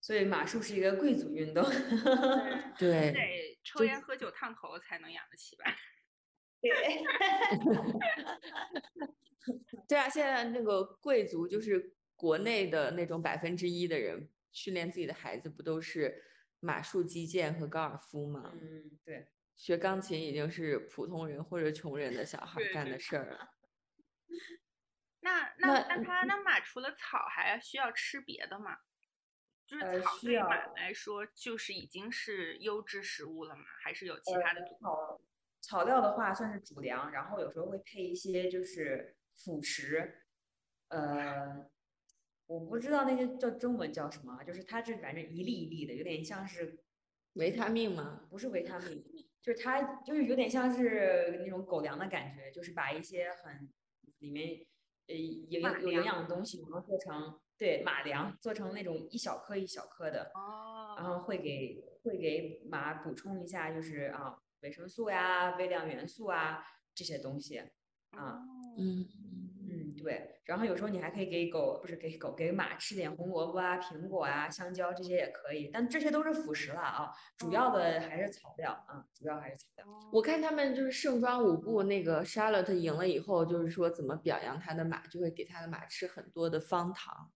[0.00, 1.62] 所以马术是一个贵族运动。
[2.78, 5.64] 对，得抽烟喝酒烫头才能养得起吧？
[6.62, 6.70] 对。
[9.88, 16.22] 对啊，现在那个贵族就是国内的那种百分之一的人训练自己的孩子，不都是
[16.60, 18.52] 马术、击剑和高尔夫吗？
[18.54, 19.26] 嗯，对。
[19.60, 23.50] 学钢琴已经是普通人或者穷人的小孩干的事儿了。
[25.20, 28.78] 那那那他那马除了草还需要吃别的吗？
[29.66, 33.62] 就是草对马来说就是已经是优质食物了吗？
[33.84, 34.62] 还是有其他的？
[34.80, 35.20] 草
[35.60, 40.22] 草料的话算是主粮，然后有时候会配一些就是辅食。
[40.88, 41.70] 呃，
[42.46, 46.82] 我不知道那些叫中文叫什么，就是它这反正一粒一粒的，有点像是
[47.34, 48.26] 维他命吗？
[48.30, 49.04] 不是维他命。
[49.42, 53.68] 就是它，就是有点像是那种狗粮的感觉，就是把一些很
[54.18, 54.66] 里面
[55.06, 66.62] 呃营有有营养的东西，然后做成对马粮，做成那种一小颗一小颗的，哦，然后会给会给马补充一下，就是啊维生素呀、微量元素啊
[66.94, 67.58] 这些东西
[68.10, 68.42] 啊，
[68.78, 69.06] 嗯
[69.90, 79.86] 嗯对，然后有时候你还可以给狗不是给狗给马吃点红萝卜啊、苹果啊、香蕉这些也可以，但这些都是辅食了啊，主要的还是草料啊，主要还是草料。
[80.12, 87.30] 我看他们就是盛装舞步那个 Charlotte 赢了以后，就是说怎么表扬他的马，就会给他的马吃很多的方糖。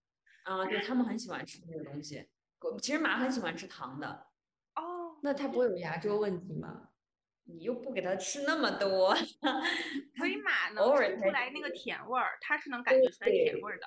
[0.45, 4.27] 啊，对他们很喜欢吃那个东西，狗其实马很喜欢吃糖的。
[4.75, 6.89] 哦，那它不会有牙周问题吗？
[7.47, 9.15] 你又不给它吃那么多，
[10.25, 13.87] 所以马能吃出来那个甜味儿，它是能感觉出来甜味儿的。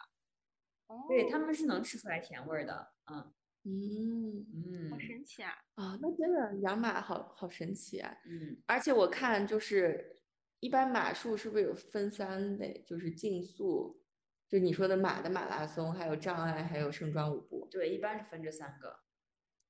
[0.86, 3.34] 哦，对，他们是能吃出来甜味儿的，嗯
[3.66, 5.52] 嗯好嗯神奇啊！
[5.74, 8.16] 啊，那真的养马好好神奇啊！
[8.26, 10.22] 嗯，而且我看就是
[10.60, 14.02] 一般马术是不是有分三类，就是竞速，
[14.48, 17.68] 就你说的马的马拉松，还有障碍，还有盛装舞步。
[17.72, 19.00] 对，一般是分这三个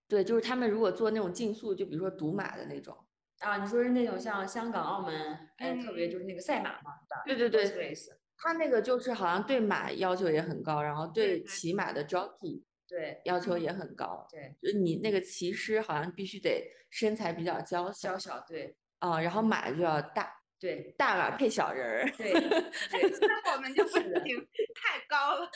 [0.07, 3.06] 对，就是他们如果做那种竞速，就比如说赌马的那种，
[3.39, 3.57] 啊。
[3.57, 6.91] 你说是那种像香港、澳门，哎，特别嗯就是那个赛马嘛？
[7.25, 7.93] 对对对
[8.39, 14.27] 他那个就是好像对马要求也很高，然后对骑马的 jockey 对要求也很高。
[14.29, 22.11] 对，就你那个骑师好像必须得身材比较娇小娇小，对啊，然后马就要大，对大马配小人儿。
[22.15, 25.49] 对对，那我们就不行，太高了。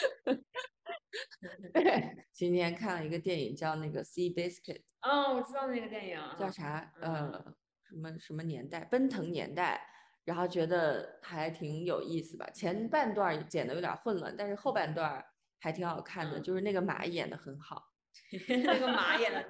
[1.73, 6.91] 对，今天看了一个电影叫那个《Sea Biscuit》，哦，我知道那个电影啊，叫啥？
[7.01, 7.55] 嗯呃，
[7.91, 8.83] 什么什么年代？
[8.85, 9.87] 奔腾年代。
[10.23, 12.47] 然后觉得还挺有意思吧。
[12.53, 15.25] 前半段剪的有点混乱，但是后半段
[15.59, 17.83] 还挺好看的，嗯就是那个马演的很好。
[18.63, 19.49] 那个马演的，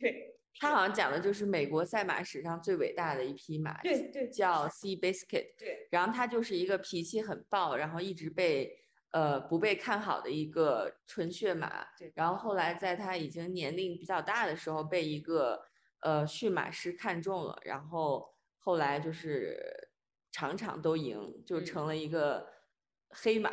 [0.00, 5.56] 对他好像讲的就是美国赛马史上最伟大的一匹马，对对叫 Sea Biscuit。
[5.56, 8.81] 对然后他就是一个脾气很暴，然后一直被
[9.12, 11.86] 呃不被看好的一个纯血马。
[11.98, 15.62] 对然后后来在他已经年龄比较大的时候，被一个
[16.00, 19.88] 呃驯马师看中了，然后后来就是
[20.30, 22.46] 场场都赢，就嗯成了一个
[23.10, 23.50] 黑马。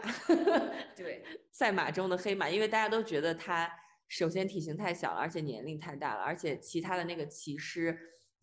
[0.96, 3.70] 对赛马中的黑马，因为大家都觉得他
[4.08, 7.98] 首先体型太小了，而且年龄太大了，而且其他的那个骑师，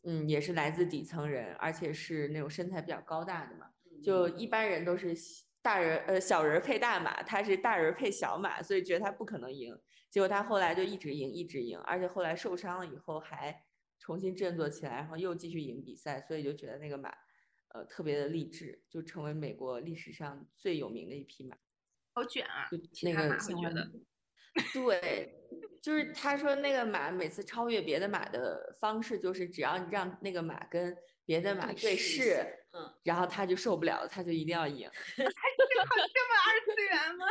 [0.04, 3.70] 嗯，也是来自底层人，而且是那种身材比较高大的嘛。
[4.02, 9.76] 就一般人都是小大人呃小人儿配大马，他是大人儿配小马，所以觉得他不可能赢。
[10.08, 13.64] 结果他后来就一直赢，一直赢，而且后来受伤了以后还
[13.98, 17.12] 重新振作起来，然后又继续赢比赛，所以就觉得那个马，
[17.74, 21.56] 呃，特别的励志，就成为美国历史上最有名的一匹马。
[22.14, 22.68] 好卷啊！
[23.02, 23.90] 那个相会觉得关的，
[24.72, 25.34] 对，
[25.82, 32.46] 就是他说那个马每次超越别的马的方式，就是只要你让那个马跟别的马对对视
[32.76, 34.90] 嗯，然后他就受不了了，他就一定要赢。
[35.16, 35.30] 这么
[36.44, 37.26] 二次元吗？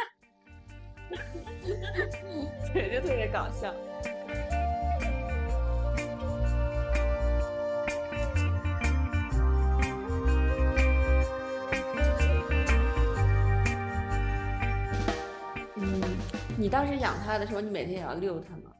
[2.73, 3.71] 对，就特别搞笑。
[15.75, 16.01] 嗯，
[16.57, 18.71] 你当时养它的时候，你每天也要遛它吗？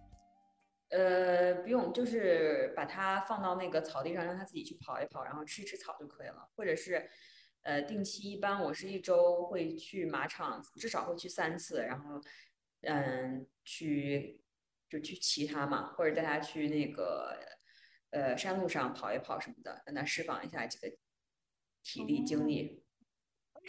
[0.95, 6.49] 呃，不用，就是把它放到那个草地上，让它自己去跑一跑，然后吃一吃草就可以了。
[6.55, 7.09] 或者是，
[7.63, 12.21] 呃，定期一般我是一周会去马场，至少会去三次，然后，
[12.83, 14.41] 嗯，去
[14.87, 17.37] 就去骑它嘛，或者带它去那个，
[18.11, 20.95] 呃，山路上跑一跑什么的，让它释放一下这个
[21.83, 22.85] 体力精力。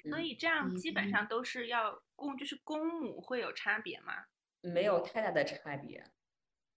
[0.09, 4.27] 所以这样基本嗯上都是要公，就是公母会有差别吗？
[4.61, 6.05] 没有太大的差别，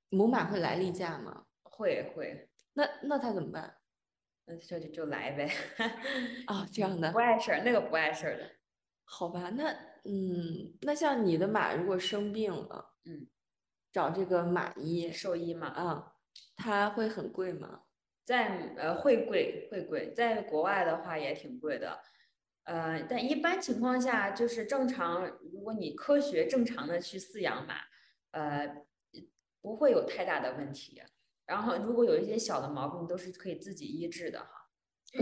[0.10, 1.46] 母马会来例假吗？
[1.64, 3.76] 会会，那那它怎么办？
[4.46, 5.52] 那就就就来呗。
[6.48, 8.50] 啊、 这样的不，碍事儿，那个不碍事儿的。
[9.06, 9.72] 好吧，那
[10.06, 13.28] 嗯，那像你的马如果生病了，嗯，
[13.92, 16.14] 找这个马医兽医嘛，啊，
[16.56, 17.82] 它会很贵吗？
[18.26, 22.00] 在呃会贵会贵，在国外的话也挺贵的，
[22.66, 27.76] 呃，但一般情况下就是正常，如果你科学正常的去饲养马，
[28.32, 28.86] 呃，
[29.62, 31.02] 不会有太大的问题。
[31.46, 34.68] 然后如果有一些小的毛病，都是可以自己医治的哈。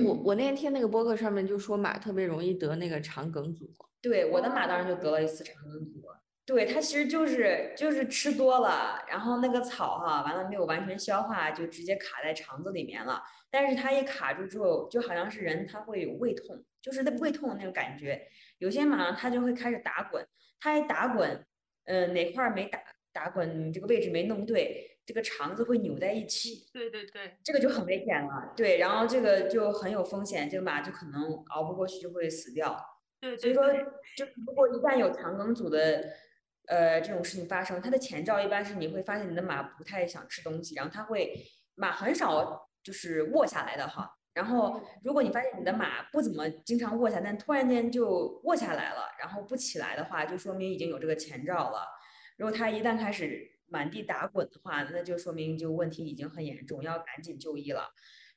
[0.03, 3.65] 我我那天听那个播客上面就说马特别容易得那个肠梗阻，
[4.01, 6.03] 对，我的马当时就得了一次肠梗阻。
[6.45, 13.21] 对，它其实就是就是吃多了，然后那个草哈，完了没有完全消化，就直接卡在肠子里面了。
[13.49, 18.21] 但是它一卡住之后，就好像是人他会有胃痛，就是那胃痛的那种感觉。
[18.59, 20.25] 有些马它就会开始打滚，
[20.59, 21.45] 它一打滚，
[21.85, 22.79] 呃，哪块儿没打
[23.17, 26.67] 打滚，这个位置没弄对，这个肠子会扭在一起。
[26.71, 32.79] 对对对，这个就很危险了，对，然后这个就很有风险，这个马就可能熬不过去，就会死掉。
[33.19, 33.65] 对所以说
[34.15, 36.03] 就是如果一旦有肠梗阻的，
[36.67, 41.33] 呃，这种事情发生，它的前兆一般是你会发现你的马不太想吃东西，然后它会
[41.73, 44.13] 马很少就是卧下来的哈。
[44.35, 51.96] 然后如果你发现你的马不怎么经常卧下，但突然间就卧下来了，然后不起来的话，就说明已经有这个前兆了。
[52.37, 57.89] 如果他一旦开始满地打滚的话，那就说明就问题已经很严重，要赶紧就医了。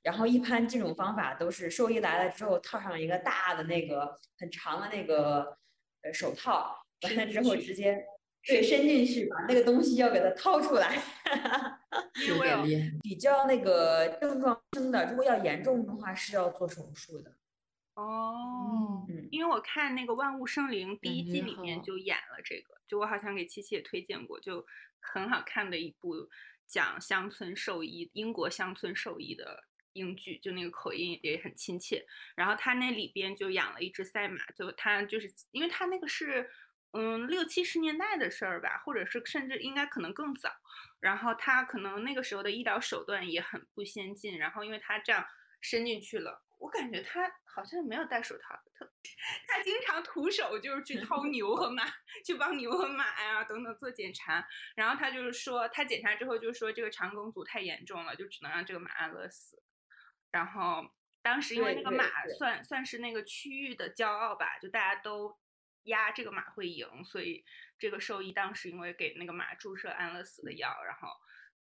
[0.02, 5.58] 然后一般这种方法都是兽医来了之后套上一个大的那个很长的那个
[6.02, 8.02] 呃手套，完了之后直接
[8.46, 10.96] 对，伸进去把那个东西要给它掏出来，
[12.26, 12.98] 有因为我有点厉害。
[13.02, 17.30] 比较那个症状轻的，如果要严重的话是要做手术的。
[17.94, 24.66] 哦，嗯因为我看那个《万物生灵》第一季里面就演了这个，就我好像给七七也推荐过，就
[25.00, 26.28] 很好看的一部
[26.66, 32.06] 讲乡村兽医英国乡村兽医的英剧，就那个口音也很亲切。
[32.36, 36.48] 然后他那里边就养了一只赛马，就他就是因为他那个是
[36.92, 40.50] 嗯六七十年代的事儿吧，或者是甚至应该可能更早。
[41.00, 45.24] 然后他可能那个时候的医疗手段也很不先进，然后因为他这样
[45.60, 48.86] 伸进去了，我感觉他好像没有戴手套，他
[49.46, 51.84] 他经常徒手就是去掏 牛和马，
[52.24, 54.46] 去帮牛和马呀等等做检查。
[54.76, 59.62] 然后他就是说，他检查之后就说这个肠梗阻太严重了，就只能让这个马安乐死。
[60.30, 65.38] 然后当时因为那个马对算算是那个区域的骄傲吧，就大家都
[65.84, 67.44] 压这个马会赢，所以
[67.78, 71.08] 这个兽医当时因为给那个马注射安乐死的药，然后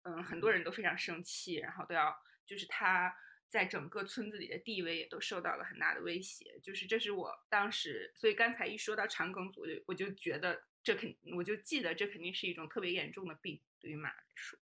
[0.03, 2.15] 嗯，很多人都非常生气，然后都要
[2.47, 3.15] 就是他
[3.49, 14.59] 在整个村子里的地位也都受到了很大的威胁，就是这是我当时，所以刚才一说到肠梗阻，我就我就觉得这肯我就记得这肯定是一种特别严重的病，对于马来说。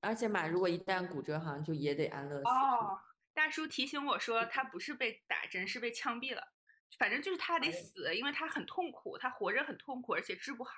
[0.00, 2.48] 而且马如果一旦骨折，好像就也得安乐死。
[2.48, 3.00] 哦，
[3.32, 6.52] 大叔提醒我说，他不是被打针，是被枪毙了。
[6.98, 10.72] 反正就是他得哎死，因为他很痛苦，他活着很痛苦，而且治不好。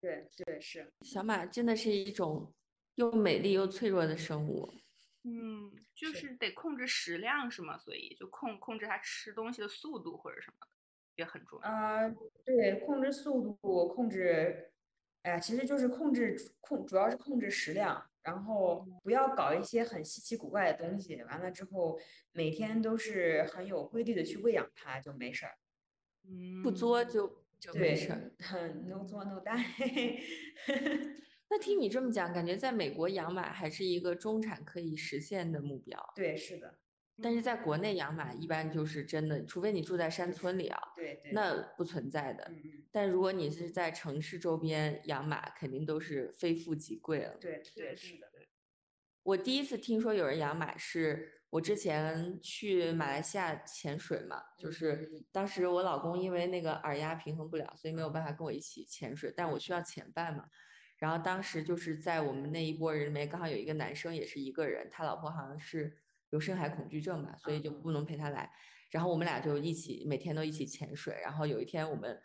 [0.00, 2.52] 对对是，小马真的是一种
[2.96, 4.81] 又美丽又脆弱的生物。
[5.24, 7.78] 嗯，就是是得控制食量是吗？
[7.78, 10.66] 所以就控控制他吃东西的速度或者什么的
[11.16, 11.68] 也很重要。
[11.68, 12.08] 啊、
[12.44, 14.72] 对，控制速度，控制，
[15.22, 21.22] 哎呀，其实就是控制控，主要是控制食量，然后不要搞一些很稀奇古怪的东西。
[21.24, 22.00] 完了之后，
[22.32, 25.56] 每天都是很有规律的去喂养它，就没事儿。
[26.24, 28.32] 嗯， 不作就就没事儿。
[28.38, 30.20] 对，no 作 no die。
[31.54, 36.78] 那听你这么讲，感觉在美国养马还是一个中产可以实现的目标，对，是的，
[37.22, 41.32] 但是在国内养马一般就是真的，除非你住在山村里啊，对对。
[41.32, 42.44] 那不存在的。
[42.48, 47.36] 嗯嗯，但如果你是在城市周边养马，肯定都是非富即贵了。
[47.38, 48.26] 对对对是的。
[49.24, 60.48] 我第一次听说有人养马，是我之前去马来西亚潜水嘛，就是嗯当时我老公因为那个耳压平衡不了，所以没有办法跟我一起潜水，但我需要潜伴嘛。
[61.02, 65.98] 然后当时就是在我们那一波人里面，刚好有一个男生也是一个人，他老婆好像是
[66.30, 68.48] 有深海恐惧症吧，所以就不能陪他来。
[68.92, 71.18] 然后我们俩就一起每天都一起潜水。
[71.20, 72.22] 然后有一天我们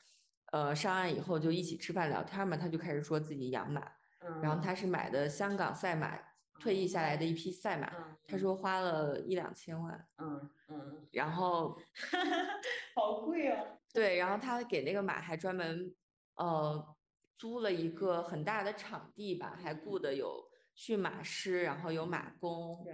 [0.52, 3.82] 呃上岸以后就一起吃饭聊天嘛，他就开始说自己养马，
[4.20, 4.42] 嗯。
[4.44, 6.16] 然后他是买的香港赛马
[6.60, 11.76] 退役下来的一匹赛马，嗯，他说花了一两千万，嗯嗯，然后
[12.94, 13.80] 好贵哦。
[13.92, 15.92] 对，然后他给那个马还专门
[16.36, 16.96] 呃
[17.38, 22.86] 租了一个很大的场地吧，还雇的有驯马师，然后有马工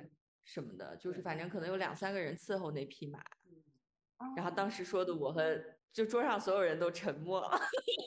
[0.44, 3.24] 什么的，就是反正可能有两三个人伺候那匹马。
[4.36, 5.60] 然后哦当时说的我和
[5.92, 7.60] 就桌上所有人都沉默了。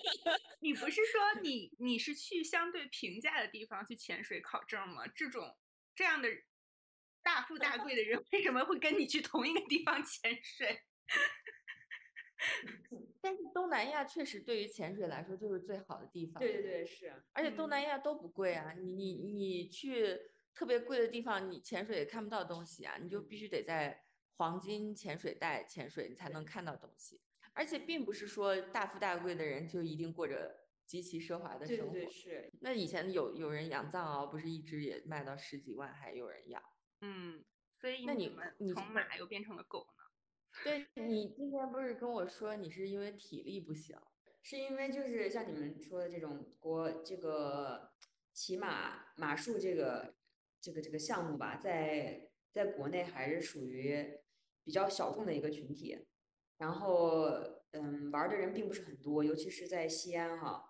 [0.60, 5.06] 你不是说你你是去相对平价的地方去潜水考证吗？
[5.14, 5.56] 这种
[5.94, 6.28] 这样的
[7.22, 10.82] 大富大贵的人，为什么会跟你去同一个地方潜水？
[13.26, 16.38] 但是东南亚确实对于潜水来说就是最好的地方。
[16.38, 17.12] 对对对，是。
[17.32, 20.16] 而且东南亚都不贵啊，你你你去
[20.54, 24.04] 特别贵的地方，你潜水也看不到东西啊，你就必须得在
[24.36, 27.20] 黄金潜水带潜水，你才能看到东西。
[27.52, 31.92] 而且并不是说大富大贵的人就一定过着极其奢华的生活。
[31.92, 32.52] 对对是。
[32.60, 36.62] 那以前有有人养藏獒，不是一只也卖到十几万，还有人养。
[37.00, 37.44] 嗯，
[37.80, 39.95] 所以那你们从马又变成了狗呢？
[40.64, 43.96] 对你今天不是跟我说你是因为体力不行？
[44.42, 47.90] 是因为就是像你们说的这种国这个
[48.32, 50.14] 骑马马术这个
[50.60, 54.20] 这个这个项目吧，在在国内还是属于
[54.62, 56.06] 比较小众的一个群体，
[56.58, 57.28] 然后
[57.72, 60.64] 嗯玩儿的人并不是很多，尤其是在西安哈，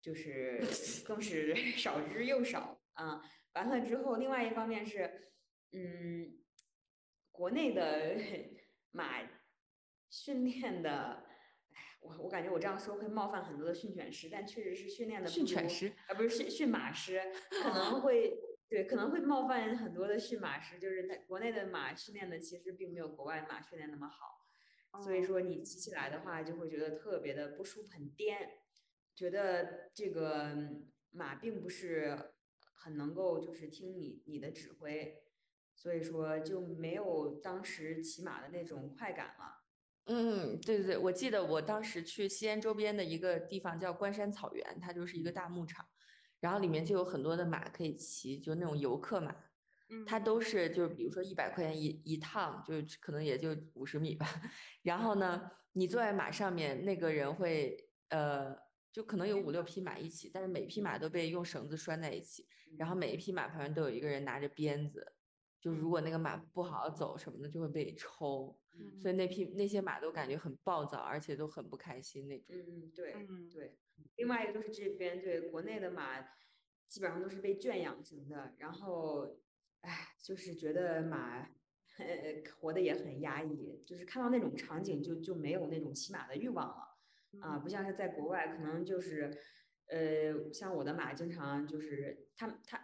[0.00, 0.62] 就是
[1.04, 3.22] 更是 少之又少啊。
[3.54, 5.32] 完了之后，另外一方面是
[5.72, 6.38] 嗯，
[7.30, 8.16] 国内的
[8.92, 9.20] 马
[10.08, 11.24] 训练的。
[11.72, 17.20] 哎，我我感觉我这样说会冒犯很多的训犬师，但确实是训练的训犬师啊，不是训训马师，
[17.62, 18.36] 可能会
[18.68, 28.58] 对可能会冒犯很多的驯马师，就是在国内的马训练的其实并没有国外的马训练那么好，所以哦说你骑起来的话就会觉得特别的不舒服，很颠，
[29.14, 32.32] 觉得这个嗯马并不是
[32.74, 35.22] 很能够就是听你你的指挥，
[35.80, 39.62] 所以说就没有当时骑马的那种快感了。
[40.04, 45.86] 嗯，对对对，我记得我当时去西安周边的一个地方叫关山草原，它就是一个大牧场，
[46.40, 49.34] 然后里面就有很多的马可以骑，就那种游客马，
[49.88, 54.26] 嗯，它都是就是比如说一百块钱一一趟，就可能也就五十米吧。
[54.82, 58.54] 然后呢，你坐在马上面，那个人会呃，
[58.92, 65.14] 就可能有五六匹马一起，但是每匹马都被用绳子拴在一起，然后每一匹马旁边都有一个人拿着鞭子，
[65.60, 68.58] 就如果那个马不好好走什么的，就会被抽。
[68.98, 72.56] 所以那匹那些马都感觉很暴躁，而且都很不开心那种。
[72.56, 73.78] 嗯嗯，对嗯对。
[74.16, 76.20] 另外一个就是这边对国内的马，
[76.88, 79.36] 基本上都是被圈养型的，然后，
[79.82, 81.40] 唉，就是觉得马，
[81.98, 86.96] 呃，活得也很压抑，就是看到那种场景就就没有那种骑马的欲望了，
[87.40, 89.30] 啊，不像是在国外，可能就是，
[89.88, 92.78] 呃，像我的马经常就是他他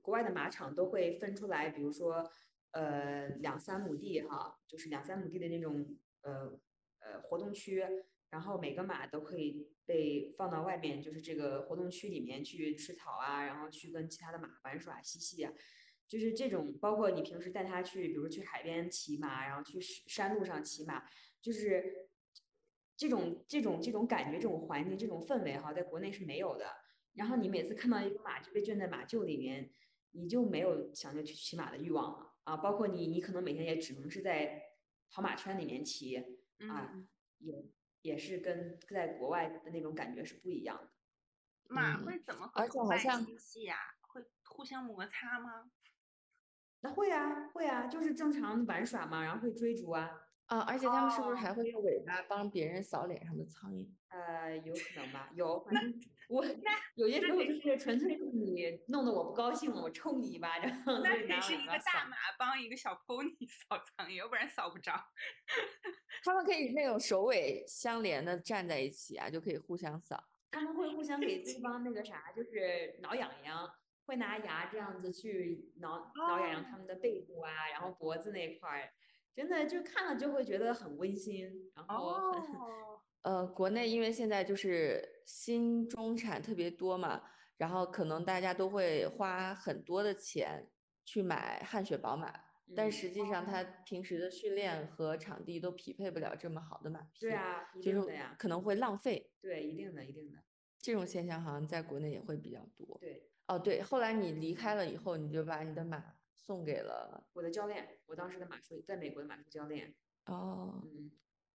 [0.00, 2.30] 国外的马场都会分出来，比如说，
[2.72, 6.58] 呃，两三亩地哈，就是两三亩地的那种，呃
[7.00, 7.82] 呃活动区，
[8.30, 15.52] 然后每个马都可以被放到外面，就是这个活动区里面去吃草啊，然后去跟其他的马玩耍嬉戏啊，
[16.08, 21.04] 就是这种，包括你平时带它去，比如去海边骑马，然后去山路上骑马，
[21.40, 22.08] 就是
[22.96, 26.81] 这种这种这种感觉、这种环境、这种氛围哈，在国内是没有的。
[27.14, 29.70] 然后你每次看到一个马就被圈在马厩里面，
[30.12, 32.56] 你就没有想着去骑马的欲望了啊！
[32.56, 34.62] 包括你，你可能每天也只能是在
[35.10, 36.24] 跑马圈里面骑啊，
[36.94, 37.08] 嗯，
[37.38, 37.64] 也
[38.02, 40.84] 也是跟在国外的那种感觉是不一样的。
[40.84, 40.88] 嗯
[41.68, 43.76] 马会怎么和同伴好像嬉戏呀？
[44.02, 45.70] 会互相摩擦吗？
[46.80, 53.88] 那会啊，会啊，就是正常玩耍嘛，然后会追逐啊，啊，而且他们是不是哦还会用尾巴帮别人扫脸上的苍蝇？
[54.08, 55.94] 呃，有可能吧，有，反正
[56.28, 56.44] 我
[56.94, 60.70] 有些时候就是纯粹是你弄得我不高兴了，我抽你一巴掌，
[61.02, 64.92] 那得是一个大马帮一个小 pony 扫苍蝇，要不然扫不着。
[66.24, 70.22] 他们可以那种首尾相连的站在一起啊，就可以互相扫。
[70.50, 73.66] 他们会互相给对方那个啥，就是挠痒痒，
[74.04, 78.92] 会拿牙这样子去挠挠痒痒他们的背部啊，然后脖子那块儿，
[79.34, 87.22] 真的就看了就会觉得很温馨，然后很哦， 呃，国内因为现在就是新中产特别多嘛，
[87.56, 90.68] 然后可能大家都会花很多的钱
[91.04, 92.32] 去买汗血宝马，
[92.76, 92.92] 但嗯。
[92.92, 98.00] 实际上他平时的训练和场地都匹配不了这么好的马匹，对啊，就是
[98.38, 99.30] 可能会浪费。
[99.40, 100.38] 对，一定的，一定的，
[100.80, 102.98] 这种现象好像在国内也会比较多。
[103.00, 106.02] 对，哦，对，后来你离开了以后，你就把你的马
[106.44, 109.94] 送给了我的教练，我当时的马术在美国的马术教练，
[110.26, 111.10] 哦，嗯。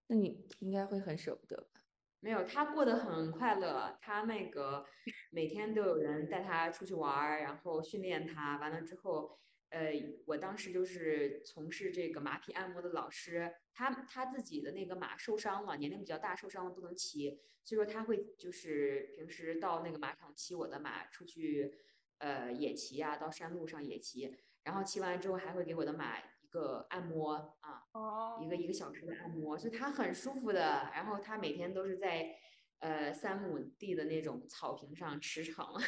[0.10, 1.82] 那你应该会很舍不得吧？
[2.22, 3.98] 没有，他过得很快乐。
[4.02, 4.86] 他那个
[5.32, 8.58] 每天都有人带他出去玩儿，然后训练他。
[8.58, 9.92] 完了之后，呃，
[10.26, 13.54] 我当时就是从事这个马匹按摩的老师。
[13.74, 21.78] 他他自己的那个马受伤了，年龄比较大，受伤了不能骑，所以说他会就是平时到那个马场骑我的马出去，
[22.20, 24.34] 呃，野骑啊，到山路上野骑。
[24.68, 30.92] 然后骑完之后还会给我的马一个按摩啊，哦，一个一个小时的按摩，所以他很舒服的。
[30.94, 32.36] 然后它每天都是在
[32.80, 35.82] 呃三亩地的那种草坪上驰骋，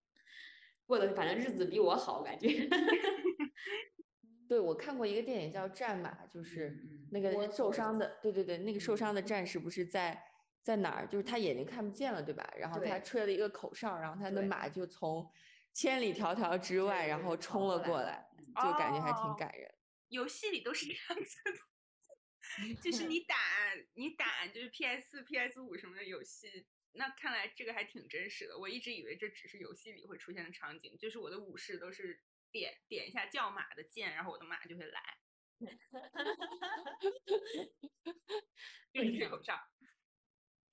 [0.86, 2.66] 过的反正日子比我好，感觉。
[4.48, 10.18] 对，我看过一个电影叫《战马》，就是嗯那个受伤的，对对对，那个受嗯伤的战士不是在
[10.62, 11.06] 在哪儿？
[11.06, 12.50] 就是他眼睛看不见了，对吧？
[12.56, 15.28] 然后他吹了一个口哨，然后他的马就从
[15.76, 19.70] 千里迢迢之外，然后冲了过来，就感觉还挺哦感人。
[20.08, 21.38] 游戏里都是这样子
[22.64, 23.36] 的， 就是你打
[23.92, 28.58] 你打就是 PS 四、PS 五什么的游戏，那看来这个还挺真实的。
[28.58, 35.18] 我一直以为这只是游戏里会出现的场景，就是我的武士都是点点一下叫马的键，然后我的马就会来。
[38.94, 39.54] 就是吹口哨，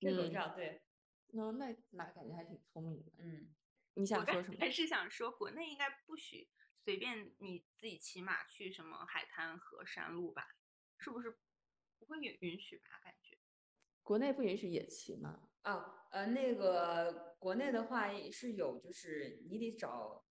[0.00, 0.80] 吹口罩，对，
[1.28, 3.12] 那那马感觉还挺聪明的。
[3.18, 3.54] 嗯，
[3.94, 4.56] 你想说什么？
[4.60, 10.56] 还是想说，国内应该不许随便你自己骑马去什么海滩和山路吧？
[10.98, 11.38] 是不是
[11.98, 13.00] 不会允允许吧？
[13.02, 13.38] 感觉。
[14.02, 15.48] 国内不允许野骑吗？
[15.62, 20.26] 啊，呃，那个国内的话是有，就是你得找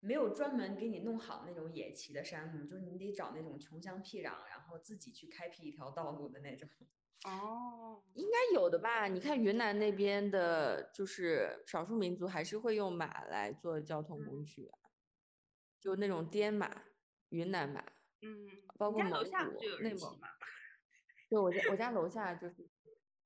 [0.00, 6.68] 没有专门给你弄好那种野骑的山路，就是你得找那种穷乡僻壤，然后自己去开辟一条道路的那种。
[7.24, 9.06] 哦，应该有的吧？
[9.08, 14.78] 你看云南那边的，就是少数民族还是会用马来做交通工嗯具啊，
[15.80, 16.84] 就那种滇马、
[17.30, 17.82] 云南马，
[18.20, 18.46] 嗯，
[18.76, 20.28] 包括蒙古内蒙人骑吗？
[21.28, 22.68] 对，我家我家楼下就是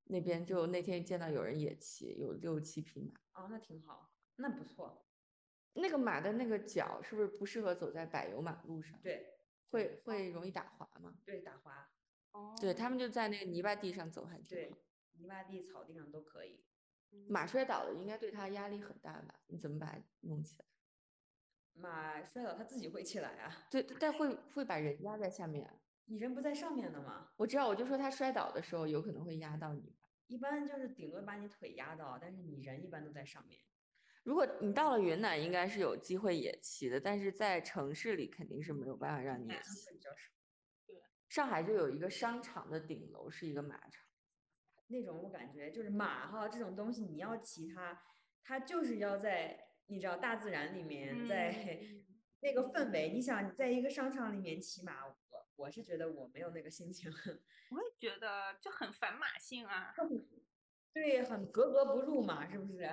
[0.05, 3.13] 那边，就那天见到有人野骑，有六七匹马。
[3.43, 5.05] 哦，那挺好，那不错。
[5.75, 8.99] 那个马的那个脚是不是不适合走在柏油马路上？
[9.03, 9.39] 对
[9.71, 11.15] 会会容易打滑吗？
[11.25, 11.91] 对，打滑。
[12.33, 14.73] 哦，对他们就在那个泥巴地上走，还挺对。，
[15.15, 16.65] 泥巴地、草地上都可以。
[17.29, 19.41] 马摔倒了，应该对他压力很大吧？
[19.47, 20.65] 你怎么把它弄起来？
[21.73, 25.75] 马摔倒它自己会起来啊，对，但会会把人压在下面啊。
[26.07, 30.09] 你人不在上面的吗，我知道，我就说它摔倒的时候有可能会压到你吧。
[30.27, 33.59] 一般就是顶多把你腿压到，但是你人一般都在上面。
[34.23, 39.87] 如果你到了云南，应该是有机会野骑的，但是在城市里肯定是没有办法让你骑。
[39.87, 40.33] 会比较少。
[41.29, 44.05] 上海就有一个商场的顶楼是一个马场，
[44.87, 48.03] 那种我感觉就是马哈这种东西，你要骑它，
[48.43, 51.51] 它就是要在你知道大自然里面，在
[51.81, 52.05] 嗯
[52.41, 53.11] 那个氛围。
[53.13, 55.17] 你想在一个商场里面骑马，我
[55.57, 57.11] 我是觉得我没有那个心情，
[57.71, 59.95] 我也觉得就很反马性啊。
[60.95, 62.89] 对，很格格不入嘛，是不是？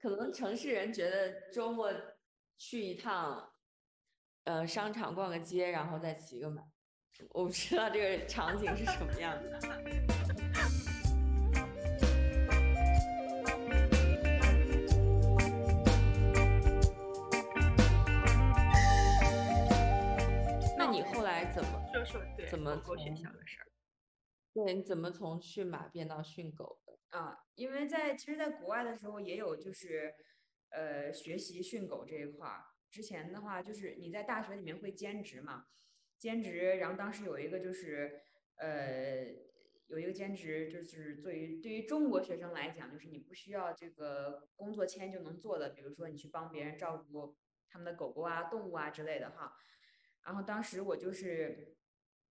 [0.00, 1.90] 可能城市人觉得周末
[2.58, 3.54] 去一趟，
[4.44, 6.71] 呃，商场逛个街，然后再骑个马。
[7.30, 9.58] 我不知道这个场景是什么样的。
[20.76, 23.66] 那你后来怎么说说对怎么狗狗学校的事儿？
[24.52, 24.74] 对？
[24.74, 27.18] 你怎么从驯马变到训狗的？
[27.18, 30.14] 啊，因为在其实，在国外的时候也有就是，
[30.70, 32.64] 呃，学习训狗这一块儿。
[32.90, 35.64] 之前的话，就是你在大学里面会兼职嘛，
[36.22, 38.20] 兼职，然后当时有一个就是，
[38.54, 39.26] 呃，
[39.88, 47.34] 有一个兼职，就是对于对于中国学生来讲，就是你不需要这个工作签就能做的，比如说你去帮别人照顾
[47.68, 49.52] 他们的狗狗啊、动物啊之类的哈。
[50.24, 51.76] 然后当时我就是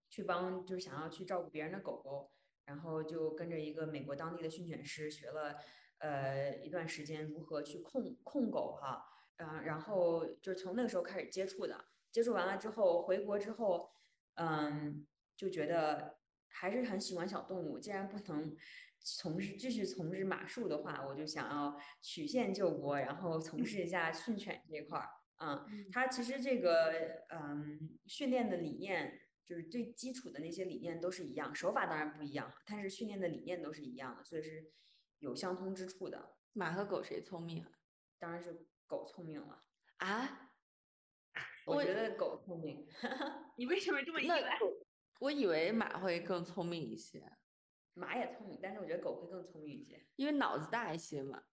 [0.08, 2.32] 去帮，就是想要去照顾别人的狗狗，
[2.64, 5.58] 然后就跟着一个美国当地的训犬师学了
[5.98, 9.04] 呃一段时间如何去控控狗哈，
[9.36, 13.90] 嗯、然后就是从那个时候开始接触的，接触完了之后回国之后，
[14.36, 15.06] 嗯，
[15.36, 18.56] 就觉得还是很喜欢小动物，既然不能
[19.00, 25.10] 从事继续从事马术的话，我就想要曲线救国，然后从事一下训犬这一块儿。
[25.38, 34.72] 嗯，它其实这个嗯训练的理念，就是最基础的那些理念都是一样，手法当然不一样，但是训练的理念都是一样的，所以是
[35.18, 36.36] 有相通之处的。
[36.54, 37.72] 马和狗谁聪明啊？
[38.20, 39.64] 当然是狗聪明了，
[39.98, 40.51] 啊？
[41.66, 42.88] 我我觉得狗聪明。
[43.58, 44.60] 你为什么这么意那外？
[45.20, 47.24] 我以为马会更聪明一些，
[47.94, 50.04] 马也聪明，但是我觉得狗会更聪明一些。
[50.16, 51.44] 因为脑子大一些嘛。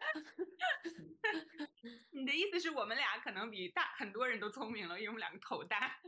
[2.10, 6.00] 你的意思是我们俩可能比大很多人都聪明了，因为我们两个头大。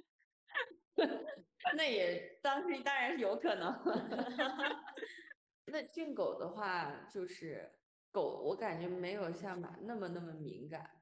[1.76, 3.72] 那也当时当然是有可能。
[5.66, 7.70] 那训狗的话，就是
[8.10, 11.01] 狗，我感觉没有像马那么那么敏感。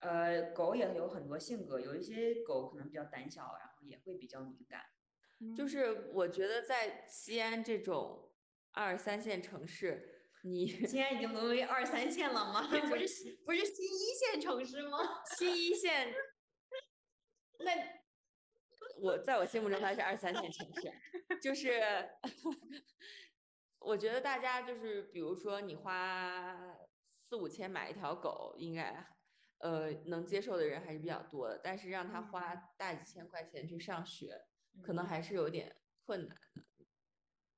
[0.00, 4.82] 呃，狗也有很多性格，有一些狗可能比较胆小，然后也会比较敏感。
[5.56, 8.32] 就是我觉得在西安这种
[8.72, 12.66] 二三线城市，你 西安已经沦为二三线了吗？
[12.88, 14.98] 不是 西不是新一线城市吗？
[15.36, 16.12] 新一线，
[17.60, 17.72] 那
[19.00, 20.92] 我在我心目中它是二三线城市，
[21.40, 21.80] 就是
[23.78, 26.76] 我觉得大家就是比如说你花
[27.06, 29.06] 四五千买一条狗，应该
[29.58, 34.46] 呃能接受的人还是比较多的，但是让他花大几千块钱去上学，
[34.82, 36.64] 可能还是有点困难的。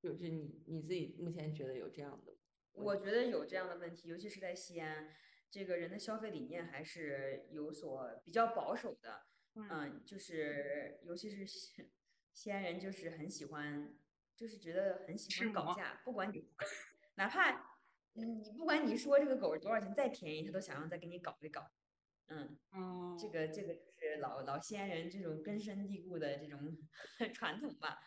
[0.00, 2.34] 就是你你自己目前觉得有这样的？
[2.72, 5.14] 我觉得有这样的问题，尤其是在西安，
[5.50, 9.26] 这个人的消费理念还是有所比较保守的。
[9.54, 11.90] 嗯，就是尤其是西
[12.32, 13.92] 西安人，就是很喜欢，
[14.36, 16.48] 就是觉得很喜欢搞价，不管你，
[17.16, 17.50] 哪怕
[18.14, 21.68] 嗯你不管你说这个狗多少钱再便宜，他都想要再给你搞一搞。
[22.30, 26.58] 嗯，嗯，这个这个就是老老西安人这种根深蒂固的这种
[27.34, 27.98] 传统吧。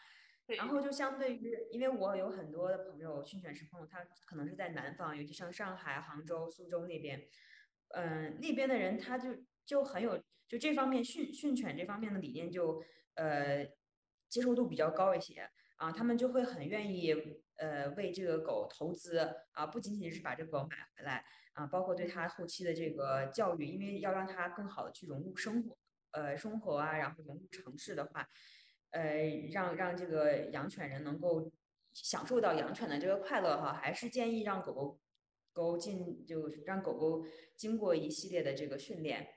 [0.47, 0.57] 对。
[0.57, 7.27] 然后就相对于，因为我有很多的朋友，训犬师朋友，他可能是在南方，尤其像上海、杭州、苏州那边，
[7.89, 9.29] 嗯、那边的人他就
[9.65, 10.17] 就很有
[10.47, 12.83] 就这方面训训犬这方面的理念就
[13.15, 13.65] 呃
[14.29, 15.49] 接受度比较高一些。
[15.77, 17.13] 啊，他们就会很愿意
[17.57, 19.17] 呃为这个狗投资
[19.51, 25.77] 啊，不仅仅是把这个狗买回来啊，包括对它后期的这个教育，因为要让它更好的去融入生活，
[26.11, 28.29] 呃生活啊，然后融入城市的话。
[28.95, 31.51] 呃，让让这个养犬人能够
[31.93, 35.01] 享受到养犬的这个快乐哈，还是建议让狗狗
[35.51, 37.25] 狗进，就是让狗狗
[37.55, 39.29] 经过一系列的这个训练。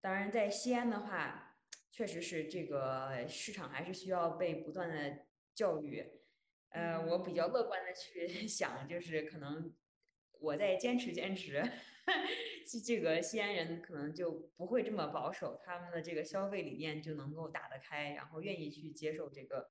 [0.00, 1.56] 当然，在西安的话，
[1.90, 6.20] 确实是这个市场还是需要被不断的教育。
[6.68, 9.74] 呃，我比较乐观的去 想，就是可能
[10.44, 11.62] 我再坚持坚持，
[12.70, 19.70] 这这个西安人可能就不会这么保守，他们的这个消费理念就能够打得开，然后愿意去接受这个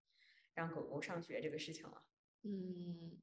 [0.55, 2.03] 让狗狗上学这个事情了。
[2.43, 3.19] 嗯，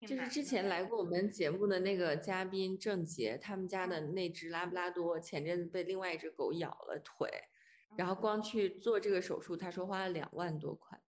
[0.00, 7.28] 就是之前来过我们节目的那个嘉宾郑杰，他们家的那只拉布拉多前阵子被另外一只狗咬了腿，
[7.96, 11.00] 然后光去做这个手术，他说花了两万多块。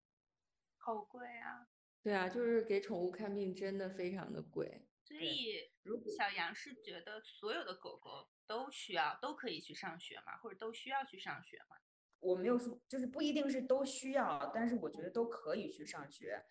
[0.78, 1.68] 好贵啊。
[2.02, 4.86] 对啊，就是给宠物看病真的非常的贵。
[5.18, 10.38] 所以如果小杨是觉得所有的狗狗都需要都可以去上学吗？
[10.42, 11.78] 或者都需要去上学吗？
[12.20, 16.44] 我没有说，就是不一定是都需要，但是我觉得都可以去上学，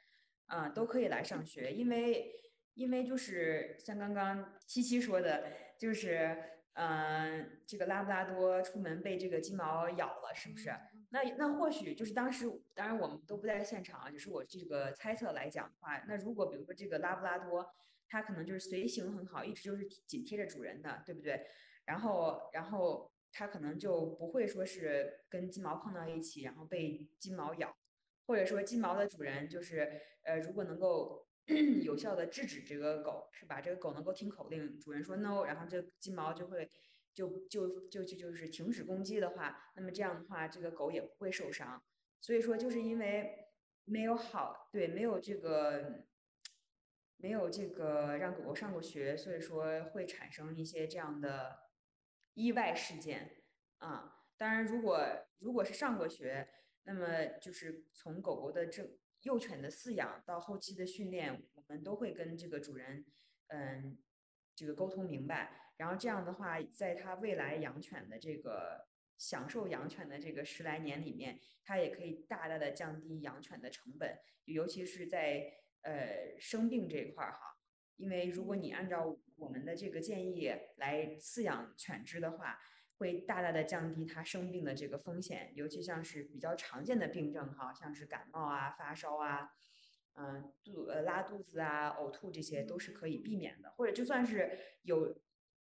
[0.47, 2.33] 啊、都可以来上学，因为
[2.75, 10.71] 因为就是像刚刚七七说的，就是嗯、这个拉布拉多出门被这个金毛咬了，是不是？
[11.11, 17.75] 那那或许就是当时，当然我们都不在现场啊，只是我这个猜测来讲的话，那如果比如说这个拉布拉多，
[18.13, 21.47] 它可能就是随行很好，一直就是紧贴着主人的，对不对？
[21.87, 27.75] 然后然后它可能就不会说是跟金毛碰到一起，然后被金毛咬，
[28.27, 29.91] 或者说金毛的主人就是
[30.25, 31.27] 呃，如果能够
[31.83, 33.63] 有效的制止这个狗，是吧？
[33.63, 36.71] 这个狗能够听口令，主人说 no，然后这金毛就会
[37.15, 41.83] 就就就就就是停止攻击的话，那么这样的话，这个狗也不会受伤。
[42.21, 43.47] 所以说，就是因为
[43.87, 46.05] 没有好，对，没有这个
[47.23, 51.71] 没有这个让狗狗上过学，所以说会产生一些这样的
[52.35, 53.45] 意外事件
[53.79, 54.27] 啊。
[54.37, 55.07] 当然，如果
[55.39, 56.49] 如果是上过学，
[56.83, 63.07] 那么就是从狗狗的这幼犬的饲养到后期的训练，我们都会跟这个主人，
[63.47, 63.97] 嗯，
[64.57, 65.73] 这个沟通明白。
[65.77, 75.53] 然后这样的话，在它未来养犬的这个享受养犬的这个十来年里面，它也可以大大的降低养犬的成本，尤其是在
[75.83, 77.57] 呃生病这一块儿哈。
[77.97, 82.59] 因为如果你按照我们的这个建议来饲养犬只的话，
[82.97, 89.51] 会大大的降低它生病的这个风险，尤其像是比较常见的病症哈，像是感冒啊、发烧啊，
[90.15, 95.21] 嗯、肚呃拉肚子啊、呕吐这些都是可以避免的，或者就算是有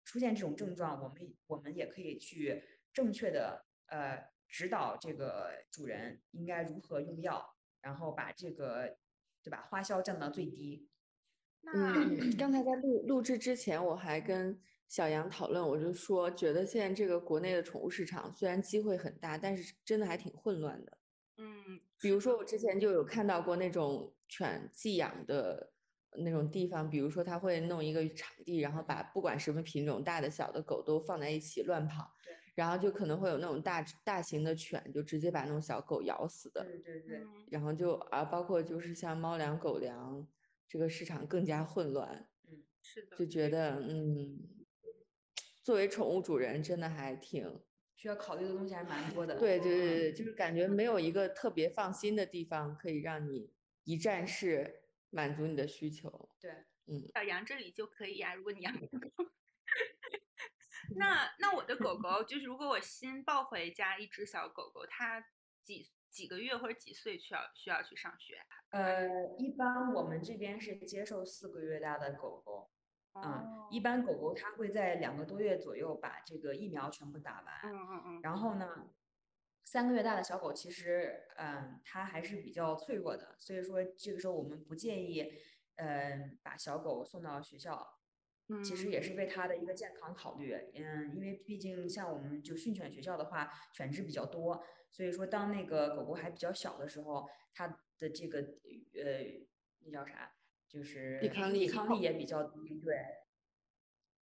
[0.05, 2.63] 出现这种症状，我们我们也可以去
[2.93, 8.99] 正确的呃指导这个主人应该如何用药，然后把这个
[9.47, 10.89] 对吧花销降到最低。
[11.61, 20.99] 那嗯，刚才在录录制之前，我还跟小杨讨论，我就说，觉得现在这个国内的宠物市场虽然机会很大，但是真的还挺混乱的。
[21.37, 25.73] 嗯，比如说，我之前就有看到过那种犬寄养的
[26.19, 32.16] 那种地方，比如说他会弄一个场地，然后把不管什么品种，大的小的狗都放在一起乱跑对，
[32.57, 36.65] 然后就可能会有那种大大型的犬，就直接把那种小狗咬死的。
[36.65, 40.27] 对对对，嗯然后就啊，包括就是像猫粮、狗粮，
[40.67, 44.41] 这个市场更加混乱，嗯是的，就觉得嗯，
[45.63, 47.61] 作为宠物主人真的还挺，
[47.95, 49.39] 需要考虑的东西还蛮多的。
[49.39, 53.53] 对对对对，就是感觉没有一个特别放心的地方可以让你
[53.85, 56.31] 一站式满足你的需求。
[56.41, 56.51] 对，
[56.87, 58.89] 嗯小杨这里就可以呀、如果你养狗。
[60.95, 65.25] 那那我的狗狗就是，如果我新抱回家一只小狗狗，它
[65.63, 68.57] 几几个月或者几岁需要需要去上学啊？
[68.71, 72.71] 呃，一般我们这边是接受四个月大的狗狗，
[73.13, 73.69] 啊、哦。
[73.71, 78.37] 一般狗狗它会在两个多月左右把这个疫苗全部打完，嗯嗯嗯，然。
[78.39, 78.89] 后呢，
[79.65, 85.33] 三个月大的小狗其实，嗯，它还是比较脆弱的，所以说这个时候我们不建议，
[85.77, 87.96] 嗯，把小狗送到学校，
[88.65, 97.67] 其实也是为它的一个健康考虑，嗯，因为毕竟像我们就训犬学校的话，犬只比较多，所以说当那个狗狗还比较小的时候，它
[97.99, 98.41] 的这个
[98.95, 99.47] 呃，
[99.85, 100.33] 那叫啥，
[100.69, 102.95] 就是抵抗力抵抗力也比较低，对。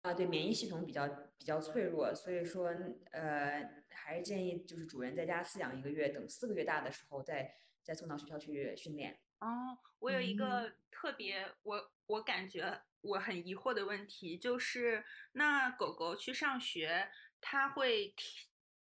[0.02, 1.06] 啊，对，免疫系统比较
[1.38, 2.74] 比较脆弱，所以说，
[3.12, 7.54] 呃，还是建议就是主人在家饲养一个月，等四个月大的时候再
[7.84, 9.16] 再送到学校去训练。
[9.38, 18.48] 哦，我有一个特别，我我感觉我很疑惑的问题，就是那狗狗去上学，它会听，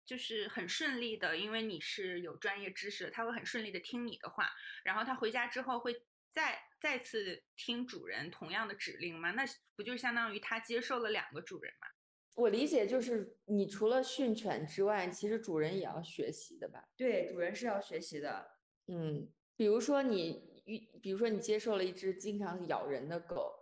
[0.05, 4.51] 就是很顺利的，因为你是有专业知识的，它会很顺利的听你的话，
[4.85, 9.31] 然后它回家之后会再再次听主人同样的指令吗？
[9.33, 9.45] 那
[9.77, 11.87] 不就相当于它接受了两个主人吗？
[12.35, 16.89] 我理解就是，你除了训犬之外，其实主人也要学习的吧？
[16.97, 18.53] 对，主人是要学习的。
[18.87, 23.58] 嗯，比如说你遇，比如说你接受了一只经常咬人的狗，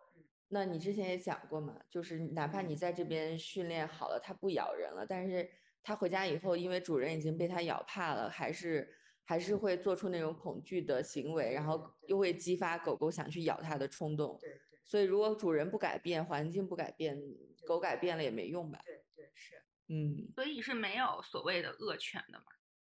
[0.49, 5.51] 那你之前也讲过嘛，就是哪怕你在这边训练好了，它不咬人了，但是
[5.83, 8.89] 它回家以后，因为主人已经被它咬怕了，还是
[9.25, 14.39] 还是会做出那种恐惧的行为，然后又会激发狗狗想去咬它的冲动。
[14.41, 17.21] 对对所以如果主人不改变，环境不改变，
[17.67, 18.81] 狗改变了也没用吧？
[18.85, 19.57] 对对是。
[19.89, 22.47] 嗯，所以是没有所谓的恶犬的嘛，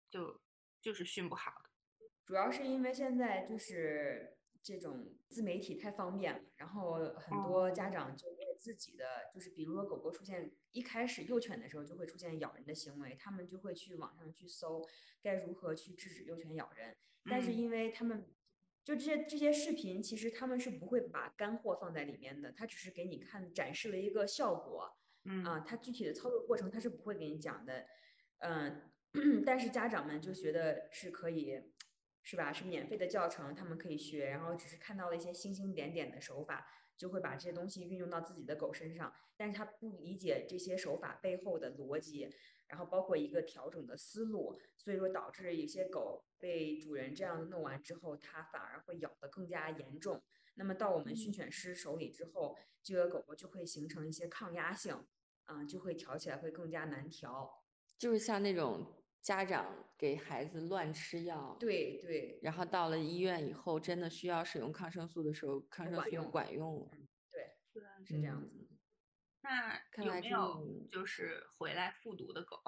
[0.08, 0.40] 就
[0.80, 1.70] 就是训不好的。
[2.24, 9.04] 主要是因为现在就是这种自媒体太方便了，然后很多家长就为自己的，
[9.34, 14.86] 就是比如说狗狗出现一开始幼犬的时候就会出现咬人的行为，他们就会去网上去搜
[15.20, 17.56] 该如何去制止幼犬咬人，但是嗯。
[17.58, 18.24] 因为他们
[18.84, 24.96] 就这些这些视频，其实他们是不会把干货放在里面的，他只是给你看展示了一个效果。
[25.24, 25.44] 嗯。
[25.44, 27.86] 啊，他具体的操作过程他是不会给你讲的，
[28.38, 28.90] 嗯，
[29.46, 31.60] 但是家长们就觉得是可以，
[32.22, 32.52] 是吧？
[32.52, 36.66] 是免费的教程，他们可以学，然后只是看到了一些星星点点的手法，
[36.96, 42.32] 就会把这些东西运用到自己的狗身上，但是他不理解这些手法背后的逻辑，
[42.68, 50.22] 然后包括一个调整的思路，所以说导致有些狗被主人这样弄完之后，它反而会咬得更加严重。
[50.54, 55.04] 那么到我们训犬师手里之后，这个狗狗就会形成一些抗压性，
[55.44, 57.64] 啊、就会调起来会更加难调。
[57.98, 66.90] 就是像那种家长给孩子乱吃药，对对然后到了医院以后，真的需要使用抗生素的时候，抗生素不管用管用了。
[67.30, 68.58] 对，对，是这样子。
[68.58, 68.68] 嗯
[69.44, 72.62] 那看来没有种就是回来复读的狗，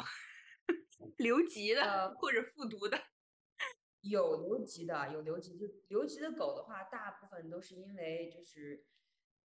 [1.18, 3.00] 留级的、呃或者复读的？
[4.00, 5.56] 有留级的，有留级。
[5.56, 8.84] 就留级的狗的话，大部分都是因为就是，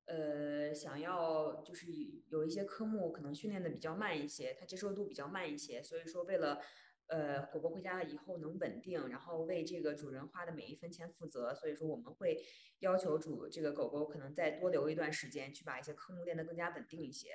[0.06, 1.88] 呃，想要就是
[2.30, 6.62] 有一些科目可能训练的比较慢一些，它接受度比较慢一些，所以说为了
[7.08, 12.44] 呃狗狗回家了以后能稳定，然后为这个主人花的每一分钱负责，所以说我们会
[12.80, 17.30] 要求主这个狗狗可能再多留一段时间，去把一些科目练得更加稳定一些。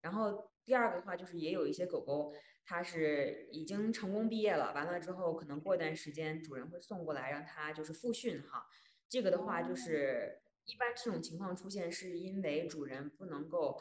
[0.00, 2.32] 然后第二个的话，就是也有一些狗狗，
[2.64, 8.66] 它是已经成功毕业了，完了之后可能过一段时间主人会送过来让它就是复训哈。
[9.08, 13.80] 这个的话就是一般这种情况出现是因为主人不能够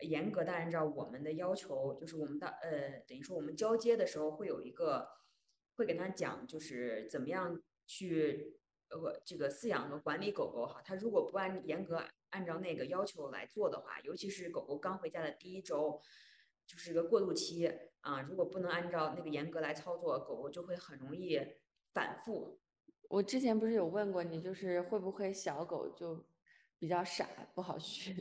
[0.00, 5.08] 严格的按照我们的要求，就是我们的呃等于说我们交接的时候会有一个
[5.76, 8.58] 会给他讲就是怎么样去
[8.90, 16.00] 呃这个饲养和管理狗狗哈，他如果不按严格按照那个要求来做的话，尤其是狗狗刚回家的第一周，
[16.66, 17.70] 就是一个过渡期
[18.00, 21.40] 啊，如果不能按照那个严格来操作，狗狗就会很容易
[21.92, 22.60] 反复。
[23.08, 26.26] 我之前不是有问过你，就是会不会小狗就
[26.78, 28.16] 比较傻，不好训？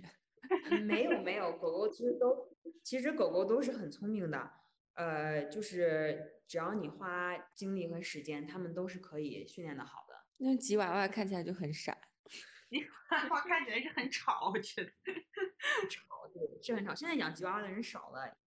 [0.71, 2.49] 嗯没有没有，狗狗其实都
[2.83, 4.51] 其实狗狗都是很聪明的，
[4.95, 10.25] 呃，就是只要你花精力和时间，它们都是可以训练的好的。
[10.37, 11.97] 那吉娃娃看起来就很傻。
[12.69, 14.91] 吉娃娃看起来是很吵，我觉得。
[15.89, 16.93] 吵对，是很吵。
[16.93, 18.37] 现在养吉娃娃的人少了，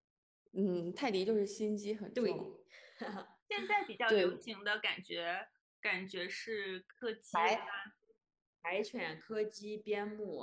[0.53, 2.61] 嗯，泰迪就是心机很重对重。
[3.49, 5.49] 现在比较流行的感觉，
[5.81, 7.67] 感觉是柯基白啊
[8.61, 10.43] 白犬、柯基、边牧，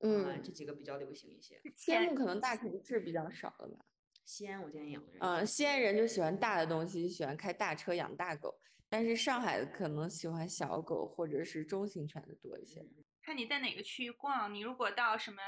[0.00, 1.60] 嗯呃，这几个比较流行一些。
[1.76, 3.84] 西安可能大城市比较少了吧？
[4.24, 12.84] 西安我建议养嗯，西安人就喜欢大的东西，喜欢开大车养大狗，但是上海可能喜欢小狗或者是中型犬的多一些。
[13.22, 14.52] 看你在哪个区域逛。
[14.54, 15.38] 你如果到什么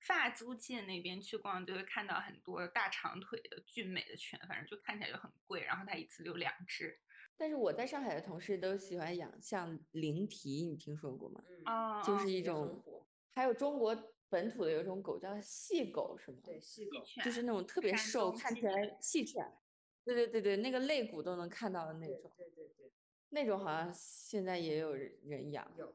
[0.00, 6.98] 发租界那边去逛，就会看到很多大长腿的俊美的犬，反正就看起来就很贵，然后它一次留两只。
[7.36, 11.40] 但是我在上海的同事都喜欢养像灵缇，你听说过吗？
[12.02, 12.97] 就是一种，火
[13.32, 13.96] 还有中国
[14.28, 16.38] 本土的有一种狗叫细狗，是吗？
[16.44, 19.50] 对，细狗，犬就是那种特别瘦，看起来细犬。
[20.04, 22.92] 对对对对，那个肋骨都能看到的那种，对对对，
[23.30, 25.70] 那种好像现在也有人人养。
[25.76, 25.94] 有。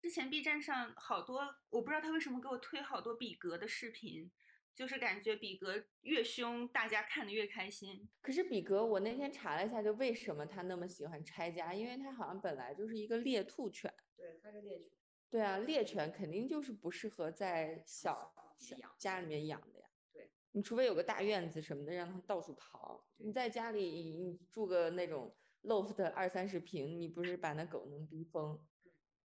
[0.00, 4.30] 之前 B 站上好多，我不知道他为什么给我推好多比格的视频，
[4.72, 8.08] 就是感觉比格越凶，大家看的越开心。
[8.22, 13.92] 可是比格，我那天查了一下，就为什么他那么喜欢拆家，因为他好像本来就是一个猎兔犬。
[14.16, 14.90] 对，它是猎犬。
[15.28, 19.88] 对啊，猎犬肯定就是不适合在小小家里面养的呀。
[20.12, 23.06] 对，你除非有个大院子什么的，让它到处逃。
[23.18, 28.64] 你在家里你住个那种 loft 二三十平，你不是把那狗能逼疯？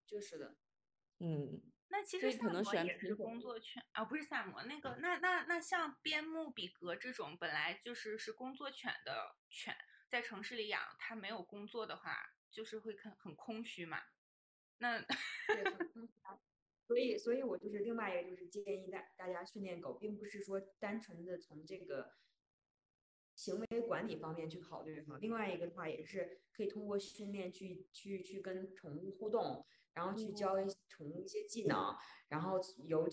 [0.06, 0.58] 就是的，
[1.20, 9.74] 嗯，那其实萨摩能选是工作犬啊，不是萨摩那个，那那那像边牧、比格这种本来就是是工作犬的犬，
[10.10, 12.18] 在城市里养，它没有工作的话，
[12.50, 14.00] 就是会很很空虚嘛。
[14.82, 15.00] 那
[16.88, 22.12] 所以，所以我就是另外一个就是建议大大家训练狗，并不是说单纯的从这个
[23.36, 25.18] 行为管理方面去考虑哈。
[25.22, 31.96] 另外一个的话，也是可以通过训练去去去跟宠物互动，然后去教一宠物一些技能，
[32.28, 33.06] 然后有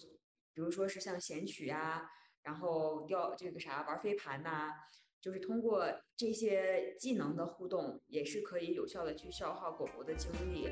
[0.52, 2.10] 比如说是像衔取呀、
[2.42, 4.72] 然后钓这个啥玩飞盘呐、
[5.20, 10.68] 就是通过这些技能的互动，也是可以有效的去消耗狗狗的精力。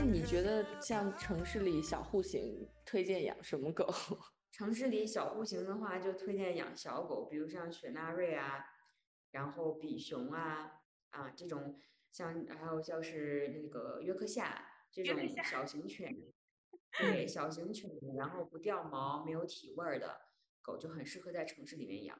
[0.00, 3.92] 那你觉得像城市里小户型，推荐养什么狗？
[4.52, 8.64] 城市里小户型的话，就推荐养小狗，比如像雪纳瑞啊，
[9.32, 11.76] 然后比熊啊啊这种，
[12.12, 16.16] 像还有像是那个约克夏这种小型犬，
[17.00, 20.20] 对小型犬，然后不掉毛、没有体味儿的
[20.62, 22.16] 狗，就很适合在城市里面养，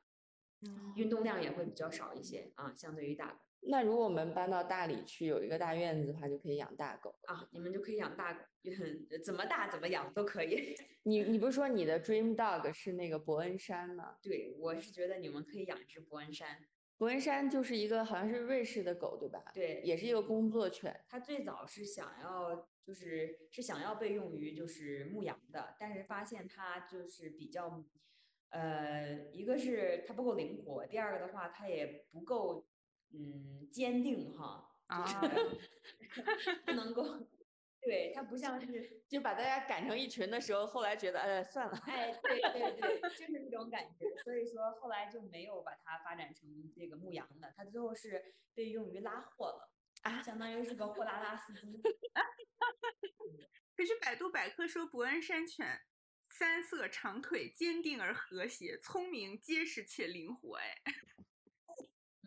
[0.97, 7.15] 运动量也会比较少一些啊，相对于大狗那如果我们搬到大理去，有一个大院子的话，就可以养大狗。
[7.25, 10.75] 啊，你们就可以养大狗，也很怎么大怎么养都可以。
[11.05, 14.17] 你你不是说你的 dream dog 是那个伯恩山吗？
[14.23, 16.59] 对，我是觉得你们可以养一只伯恩山。
[16.97, 19.43] 伯恩山就是一个好像是瑞士的狗，对吧？
[19.55, 21.05] 对也是一个工作犬。
[21.09, 27.85] 它最早是想要就是是想要被用于就是牧羊的，但是发现它就是比较，
[28.51, 32.67] 呃，一个是它不够灵活，第二个的话它也不够
[33.13, 37.29] 嗯坚定哈，就是 不能够，
[37.81, 41.77] 对他不像是就把大家赶成一群的时候，后来觉得，哎，算了。
[41.87, 44.07] 哎，对对对， 就是这种感觉。
[44.25, 49.71] 所以说后来就没有把它发展成这个牧羊的，它最后是被用于拉货了，
[50.03, 51.81] 啊，相当于是个货拉拉司机。
[53.77, 55.83] 可是百度百科说伯恩山犬
[56.31, 60.57] 三色长腿，坚定而和谐，聪明结实且灵活。
[60.57, 60.75] 哎，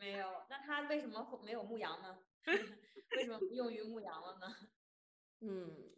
[0.02, 2.18] 没有，那它为什么会没有牧羊呢？
[3.16, 4.48] 为什么不用于牧羊了呢？
[5.42, 5.94] 嗯，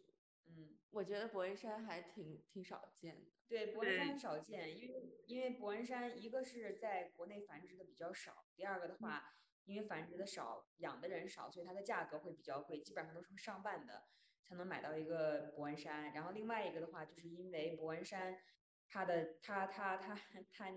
[0.46, 3.30] 嗯，我觉得伯恩山还挺挺少见的。
[3.48, 9.34] 对，伯恩山少见，因为因为伯恩山一个是在国内繁殖的比较少，第二个的话，
[9.64, 14.04] 因为繁殖的少，养的人少，所以它的价格会比较贵，基本上都是上万的
[14.42, 16.12] 才能买到一个伯恩山。
[16.12, 18.38] 然后另外一个的话，就是因为伯恩山
[18.86, 20.14] 它的它它它
[20.52, 20.70] 它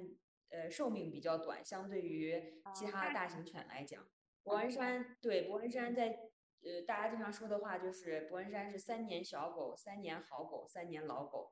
[0.49, 4.07] 呃寿命比较短，相对于其哦他的大型犬来讲，
[4.43, 6.19] 伯恩山对伯恩山在
[6.63, 11.51] 呃大家经常说的话就是伯恩山是三年小狗，三年好狗，三年老狗。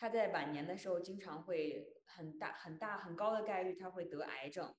[0.00, 4.72] 它在晚年的时候经常会很大很大很高的概率它会得癌症，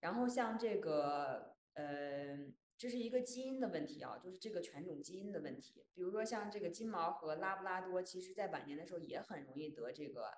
[0.00, 2.36] 然后像这个呃，
[2.76, 5.86] 这是一个基因的问题啊，就是这个犬种基因的问题。
[5.94, 10.30] 比如说像这个金毛和拉布拉多，其实在晚年的时候也很容易得这个，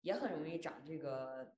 [0.00, 1.54] 也很容易长这个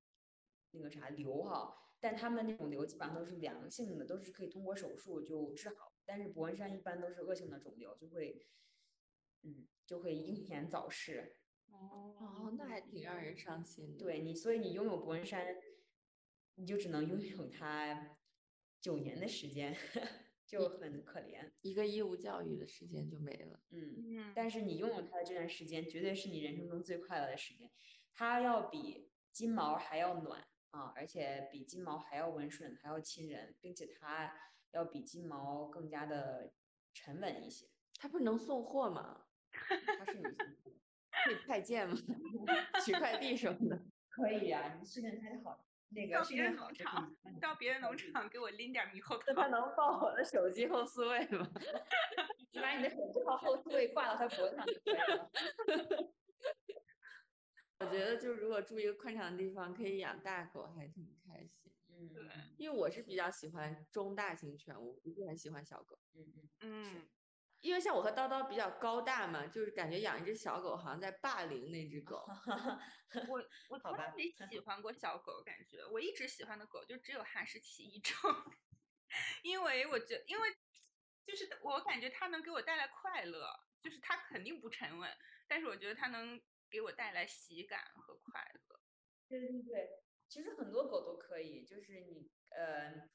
[0.73, 1.77] 那个啥瘤哈。
[2.03, 5.93] 但他们那种瘤基本上都是良性的，都是可以通过手术就治好。
[6.07, 8.47] 但是伯恩山一般都是恶性的肿瘤，就会
[9.43, 11.37] 嗯就会英年早逝。
[11.71, 13.99] 哦，那还挺让人伤心的。
[13.99, 15.57] 对你，所以你拥有伯恩山，
[16.55, 18.17] 你就只能拥有它
[18.81, 19.77] 九年的时间，
[20.47, 21.53] 就很可怜。
[21.61, 23.61] 一个义务教育的时间就没了。
[23.71, 27.71] 嗯，嗯，但是你拥有它的这段时间，绝对是你人生中最快乐的时间。
[28.15, 34.33] 它要比金毛还要暖啊，而且比金毛还要温顺，还要亲人，并且它
[34.73, 36.53] 要比金毛更加的
[36.93, 37.67] 沉稳一些。
[37.99, 39.27] 它不是能送货吗？
[39.51, 40.75] 它是女性。
[41.25, 41.97] 可以派件吗？
[42.85, 43.79] 取快递什么的。
[44.09, 45.51] 可以啊，你训练它就好，
[45.93, 49.49] 那个到别人训练农场到别人农场给我拎点猕猴桃。
[49.49, 51.47] 能报我的手机后四位吗？
[52.53, 55.31] 你把你的手机号后四位挂到它脖子上就可以了。
[57.81, 61.73] 我觉得就如果住一个宽敞的地方，可以养大狗，还挺开心。
[61.89, 62.23] 嗯对
[62.57, 65.99] 因为我是比较喜欢中大型犬，我不是很喜欢小狗。
[66.15, 67.09] 嗯嗯，嗯，
[67.61, 72.25] 因为像我和叨叨比较高大嘛，就是感觉养一只小狗好像在霸凌那只狗。
[73.29, 78.15] 我我从来没喜欢过小狗，感觉我一直喜欢的狗就只有哈士奇一种，
[79.43, 80.49] 因为我觉因为
[81.27, 83.47] 就是我感觉它能给我带来快乐，
[83.83, 85.11] 就是它肯定不沉稳，
[85.49, 86.41] 但是我觉得它能
[86.71, 88.81] 给我带来喜感和快乐。
[89.29, 93.09] 对对对，其实很多狗都可以，就是你呃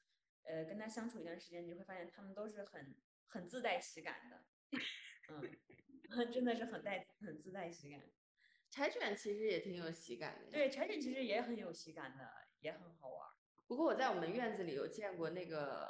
[0.44, 2.94] 呃跟它相处一段时间，你会发现它们都是很
[3.26, 4.44] 很自带喜感的，
[5.28, 8.00] 嗯， 真的是很带很自带喜感。
[8.70, 10.50] 柴犬其实也挺有喜感的。
[10.50, 12.28] 对，柴犬其实也很有喜感的，
[12.60, 13.32] 也很好玩儿。
[13.66, 15.88] 不过我在我们院子里有见过那个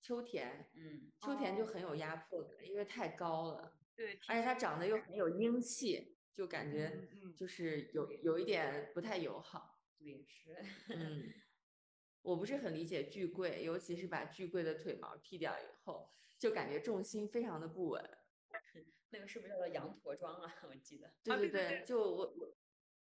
[0.00, 9.78] 秋田，嗯，秋田就哦很有压迫感，因为太高了，对，而且它长得又很有英气，就感觉就是有有一点不太友好。
[9.98, 10.56] 对，是。
[10.88, 11.34] 嗯，
[12.22, 18.02] 我不是很理解巨贵，尤其是把巨贵的腿毛剃掉以后，就感觉重心非常的不稳。
[19.10, 20.50] 那个是不是叫做羊驼装啊？
[20.66, 21.12] 我记得。
[21.22, 22.56] 对对对就我我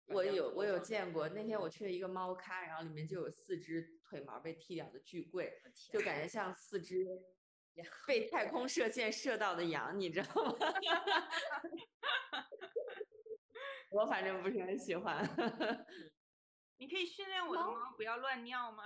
[0.07, 5.61] 我有我有见过，那天我去了一个猫咖，然后里面就有四只腿毛被剃掉的巨贵，
[5.91, 7.05] 就感觉像四只
[8.07, 10.57] 被太空射线射到的羊，你知道吗？
[13.89, 15.23] 我反正不是很喜欢。
[16.77, 18.83] 你可以训练我的猫猫不要乱尿吗？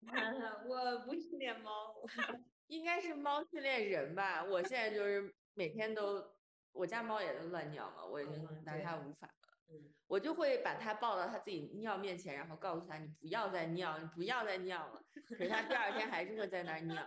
[0.68, 1.94] 我不训练猫，
[2.68, 4.42] 应该是猫训练人吧？
[4.44, 6.36] 我现在就是每天都，
[6.72, 9.34] 我家猫也是乱尿嘛，我已经拿它无法了。
[9.70, 15.04] 嗯，我就会把它抱到它自己尿面前，然后告诉它你不要再尿，你不要再尿了。
[15.36, 17.06] 可是它第二天还是会在那儿尿。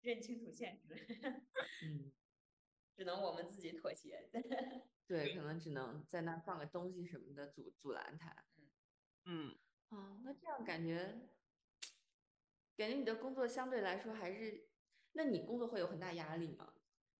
[0.00, 0.94] 认清楚现实，
[1.84, 2.12] 嗯，
[2.96, 4.30] 只能我们自己妥协。
[5.06, 8.34] 对，可能只能在那儿放个东西什么的阻阻拦他。
[9.26, 9.54] 嗯，
[9.90, 11.20] 哦，那这样感觉，
[12.76, 14.68] 感觉你的工作相对来说还是，
[15.12, 16.74] 那你工作会有很大压力吗？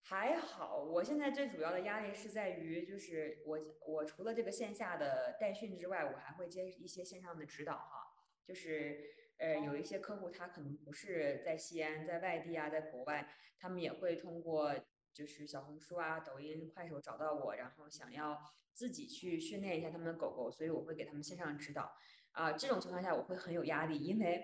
[0.07, 8.13] 还好，我现在最主要的压力是在于，就是我我除了这个线下的代训之外，我还会接一些线上的指导哈。
[8.47, 9.03] 就是
[9.39, 14.75] 呃，有一些客户他可能不是在西安，在外地啊，在国外，他们也会通过
[15.15, 18.37] 就是小红书啊、抖音、快手找到我，然后想要
[18.73, 21.93] 自己去训练一下他们的狗狗，所以我会给他们线上指导。
[22.33, 24.43] 啊、这种情况下我会很有压力，因为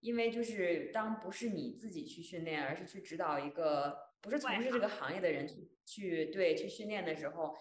[0.00, 5.14] 因为就是当不是你自己去训练，而是去指导一个不是从事这个行。
[5.14, 7.54] 业的人去去对去训练的时候，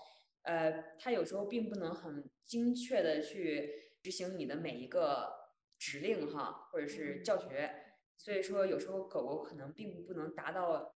[0.43, 3.69] 呃，他有时候并不能很精确的去
[4.01, 5.29] 执行你的每一个
[5.77, 7.69] 指令哈，或者是教学，
[8.17, 10.94] 所以说有时候狗狗可能并不能达到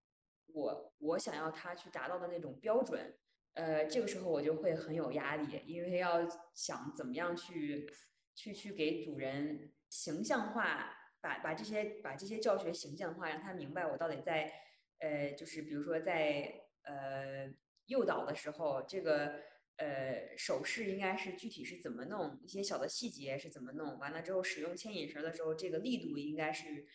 [0.52, 3.14] 我我想要它去达到的那种标准，
[3.54, 7.90] 呃，这个时候我就会很有压力，因为要想怎么样去
[8.34, 14.52] 去去给主人形象化，把把这些把这些教学形象化，让他明白我到底在
[14.98, 17.52] 呃，就是比如说在呃
[17.86, 19.40] 诱导的时候，这个
[19.76, 26.86] 呃手势应该是具体是怎么弄，一些小的细节是怎么弄，完了之后使用牵引绳的时候，这个力度应该是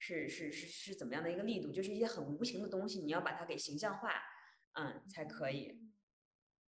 [0.00, 4.10] 是是是是怎么样的一个力度，就是一些很无形的东西，你要把它给形象化，
[4.72, 5.68] 嗯，才可以。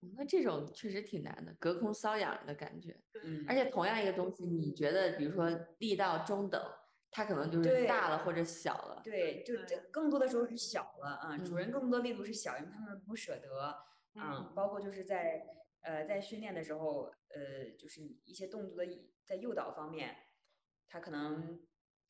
[0.00, 2.96] 嗯那这种确实挺难的，隔空搔痒的感觉。
[3.24, 6.62] 嗯，而且同样一个东西，你觉得比如说力道中等，
[7.10, 9.02] 它可能就是大了或者小了。
[9.04, 13.76] 对，就这更多的时候是小了啊，主人嗯更多力度是小，因为他们不舍得，
[14.14, 15.44] 嗯，包括就是在
[15.80, 20.14] 呃在训练的时候，呃，就是一些动作的在诱导方面，
[20.88, 21.60] 他可能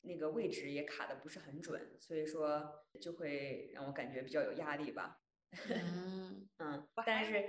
[0.01, 5.21] 那个位置也卡的不是很准，所以说就会让我感觉比较有压力吧。
[5.69, 7.43] 嗯， 嗯，但是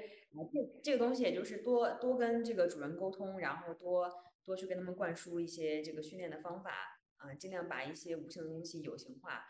[0.82, 4.10] 这个东西也就是多多跟这个主人沟通，然后多
[4.44, 9.44] 多去跟他们灌输一些这个训练的方法啊，尽量把一些无形的东西有形化，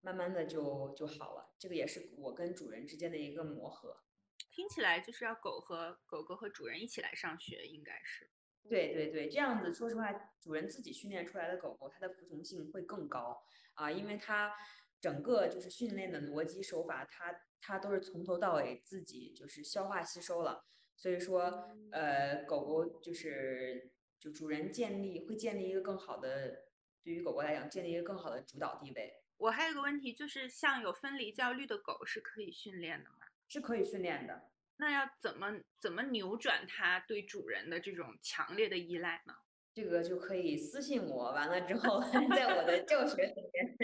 [0.00, 1.54] 慢慢的就就好了。
[1.58, 4.02] 这个也是我跟主人之间的一个磨合。
[4.50, 8.30] 听起来就是要狗和狗狗和主人一起来上学，应该是。
[8.68, 13.42] 对对对，这样子说实话，主人自己训练出来的狗狗，它的服从性会更高
[13.74, 14.52] 啊，因为它
[15.00, 26.66] 整个就是训练的逻辑手法，它它都是从头到尾自己就是消化吸收了，所以说呃，狗狗就是就主人建立会建立一个更好的，
[27.02, 33.16] 对于狗狗来讲，建立一个更好的主导地位，我还有个问题，就是像有分离焦虑的狗是可以训练的吗？
[33.48, 34.49] 是可以训练的。
[34.80, 39.34] 那要怎么怎么扭转它对主人的这种强烈的依赖呢？
[39.74, 42.00] 这个就可以私信我，完了之后
[42.34, 43.76] 在我的教学里面，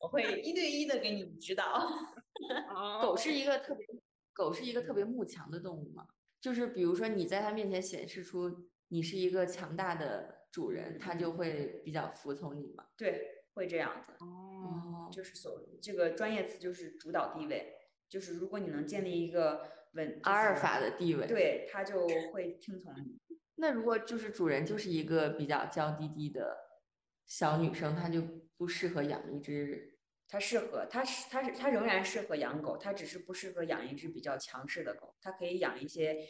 [0.00, 1.88] 我会一对一的给你指导。
[3.00, 3.86] 狗是一个特别，
[4.32, 6.06] 狗是一个特别慕强的动物嘛。
[6.40, 12.84] 就是比如说你在它面前显示出你是一个强大的主人，它就会比较服从你嘛。
[12.96, 17.74] 对，会这样子，哦，哦，就是所这个专业词就是主导地位，
[18.12, 19.62] 就是如果你能建立一个
[19.94, 21.26] 稳阿尔法的地位。。
[21.26, 23.18] 对，它就会听从你。
[23.56, 26.58] 那如果就是主人就是一个比较娇滴滴的
[27.24, 28.20] 小女生，她就
[28.58, 29.98] 不适合养一只。
[30.28, 35.14] 它适合，它是它是它仍然适合养狗，它只是不适合养一只比较强势的狗。
[35.22, 36.26] 它可以养一些，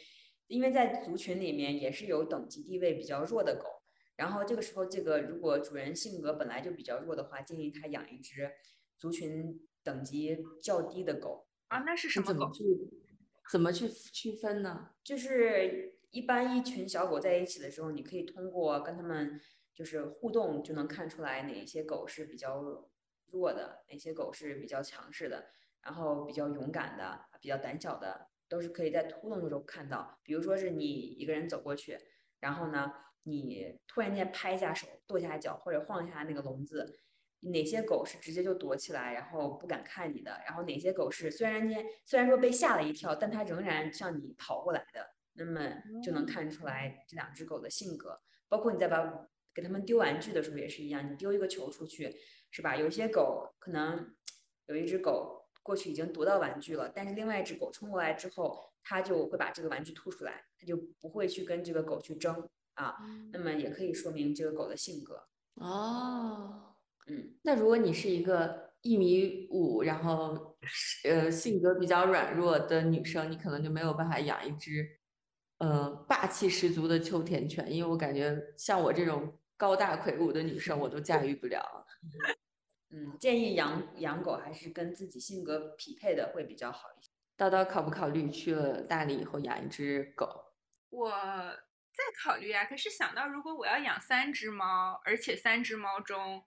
[0.47, 3.83] 因为在族群里面也是有等级地位比较弱的狗。
[4.15, 8.51] 然后这个时候，这个如果主人性格本来就比较弱的话，建议他养一只
[8.97, 11.47] 族群等级较低的狗。
[11.73, 12.33] 啊，那是什么狗？
[12.33, 12.63] 怎么去
[13.49, 14.91] 怎么去区分呢？
[15.03, 19.41] 就是一般一群小狗在一起的时候，你可以通过跟它们
[19.73, 22.87] 就是互动，就能看出来哪些狗是比较
[23.31, 25.47] 弱的，哪些狗是比较强势的，
[25.81, 30.19] 然后比较勇敢的、比较胆小的，都是可以在互动的时候看到。
[30.21, 31.97] 比如说是你一个人走过去，
[32.39, 32.93] 然后呢，
[33.23, 36.99] 你突然间拍一下手、跺下脚或者晃一下那个笼子，
[37.51, 45.61] 哪些狗是直接就躲起来，然后不敢看你的，然后哪些狗是虽然间虽然说被吓了一跳，但它仍然向你跑过来的，那么
[46.03, 48.21] 就能看出来这两只狗的性格。
[48.47, 52.15] 包括你在把给它们丢玩具的时候也是一样，你丢一个球出去，
[52.51, 52.75] 是吧？
[52.75, 54.15] 有一些狗可能
[54.67, 62.97] 有一只狗过去已经夺到玩具了，但是另外一只狗冲过来之后，它就会把这个玩具吐出来，它就不会去跟这个狗去争啊。
[63.31, 65.27] 那么也可以说明这个狗的性格。
[65.55, 66.72] 哦，
[67.07, 70.57] 嗯，那如果你是一个一米五，然后
[71.03, 74.99] 呃性格比较软弱的女生，你可能就没有办法养一只
[75.57, 81.85] 呃霸气十足的秋田犬，因为我感觉像我这种高大魁梧的女生，我都驾驭不了。
[82.91, 87.09] 嗯，建议养养狗还是跟自己性格匹配的会比较好一些。
[87.35, 90.27] 叨叨考不考虑去了大理以后养一只狗？
[90.89, 96.43] 我在考虑啊，可是想到如果我要养三只猫，而且三只猫中，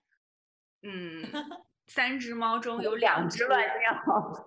[0.86, 1.24] 嗯，
[1.88, 4.46] 三只猫中有两只乱 尿。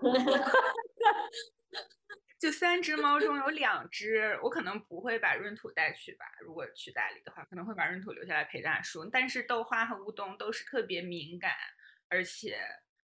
[2.39, 6.25] 就三只猫中有两只，我可能不会把闰土带去吧。
[6.39, 9.03] 如果去大理的话，可能会把闰土留下来陪大叔。
[9.03, 11.51] 但是豆花和乌冬都是特别敏感，
[12.07, 12.57] 而且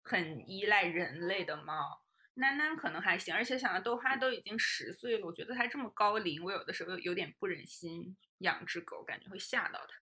[0.01, 2.01] 很依赖人类的猫。
[2.35, 9.95] 囡囡可能还行，而且想到豆花都已经十岁了，我觉得它这么高龄，我有的时候有有点不忍心养只狗，感觉会吓到它。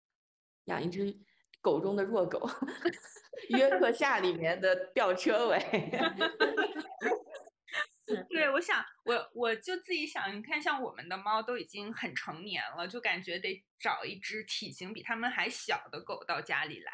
[0.66, 1.16] 养一只
[1.62, 2.50] 狗中的弱狗，
[3.50, 5.60] 约 克夏里面的吊车尾。
[8.30, 16.92] 对，我想我我就自己想，你看，像我们的猫都已经很成年了，就感觉得找一只体型比它们还小的狗到家里来，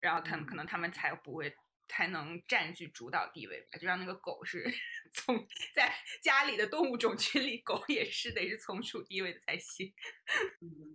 [0.00, 1.56] 然后它们可能它们才不会
[1.88, 4.64] 才能占据主导地位吧，就让那个狗是
[5.12, 5.92] 从在
[6.22, 9.92] 家里的动物种群里，狗也是得是从属地位的才行。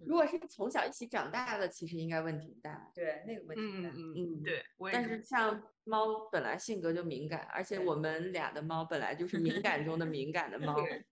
[0.05, 2.91] 如果是从小一起长大的，其实应该问题不大。
[2.93, 3.89] 对，那个问题不大。
[3.89, 11.05] 嗯嗯嗯，对，我但是像猫本来性格就敏感，而且我们俩的猫本来就是敏 感中的敏感的猫，对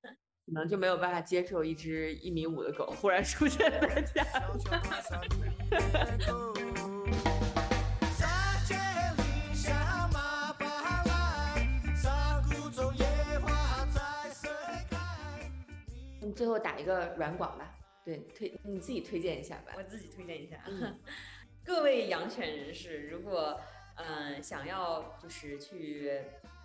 [0.45, 4.23] 可能就没有办法接受一只一米五的狗忽然出现在家
[16.37, 19.81] 最后打一个软广吧，对，推你自己推荐一下吧我。
[19.83, 20.99] 自己推荐一下，嗯
[21.65, 23.59] 各位养犬人士，如果
[23.95, 26.21] 嗯、呃想要就是去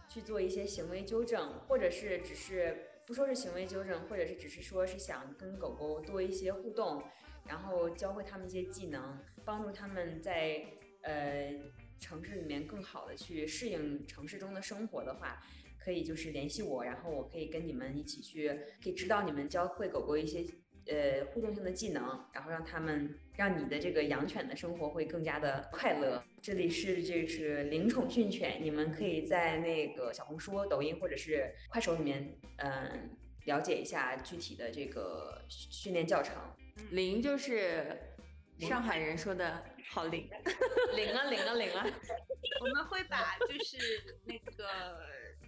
[0.08, 7.02] 去做一些行为纠正，或者是只是不说是行为纠正，或者是只是说是想跟狗狗多一些互动，
[7.48, 10.64] 然后教会他们一些技能，帮助他们在
[11.02, 11.50] 呃
[11.98, 15.42] 城市里面更好的去适应城市中的生活的话。
[15.82, 18.48] 可以就是联系我，然后我可以跟你们一起去，
[18.82, 20.44] 可以指导你们教会狗狗一些
[20.86, 26.22] 呃互动性的技能，然后让他们让你的这个养犬的生活会更加的快乐。
[26.40, 33.10] 这里是这是灵宠训犬，你们可以在那个小红书、抖音或者是快手里面，嗯、
[33.46, 36.34] 了解一下具体的这个训练教程。
[36.90, 37.96] 灵就是
[38.58, 40.28] 上海人说的好灵。
[40.96, 41.86] 领啊领啊领啊！
[42.60, 43.78] 我们会把就是
[44.24, 44.64] 那个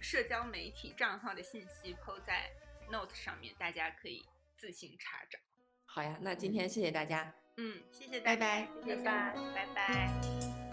[0.01, 2.51] 社交媒体账号的信息抛在
[2.91, 5.39] Note 上面，大家可以自行查找。
[5.85, 7.33] 好呀，那今天谢谢大家。
[7.57, 10.64] 嗯，谢谢大拜家，拜谢谢大家，拜拜。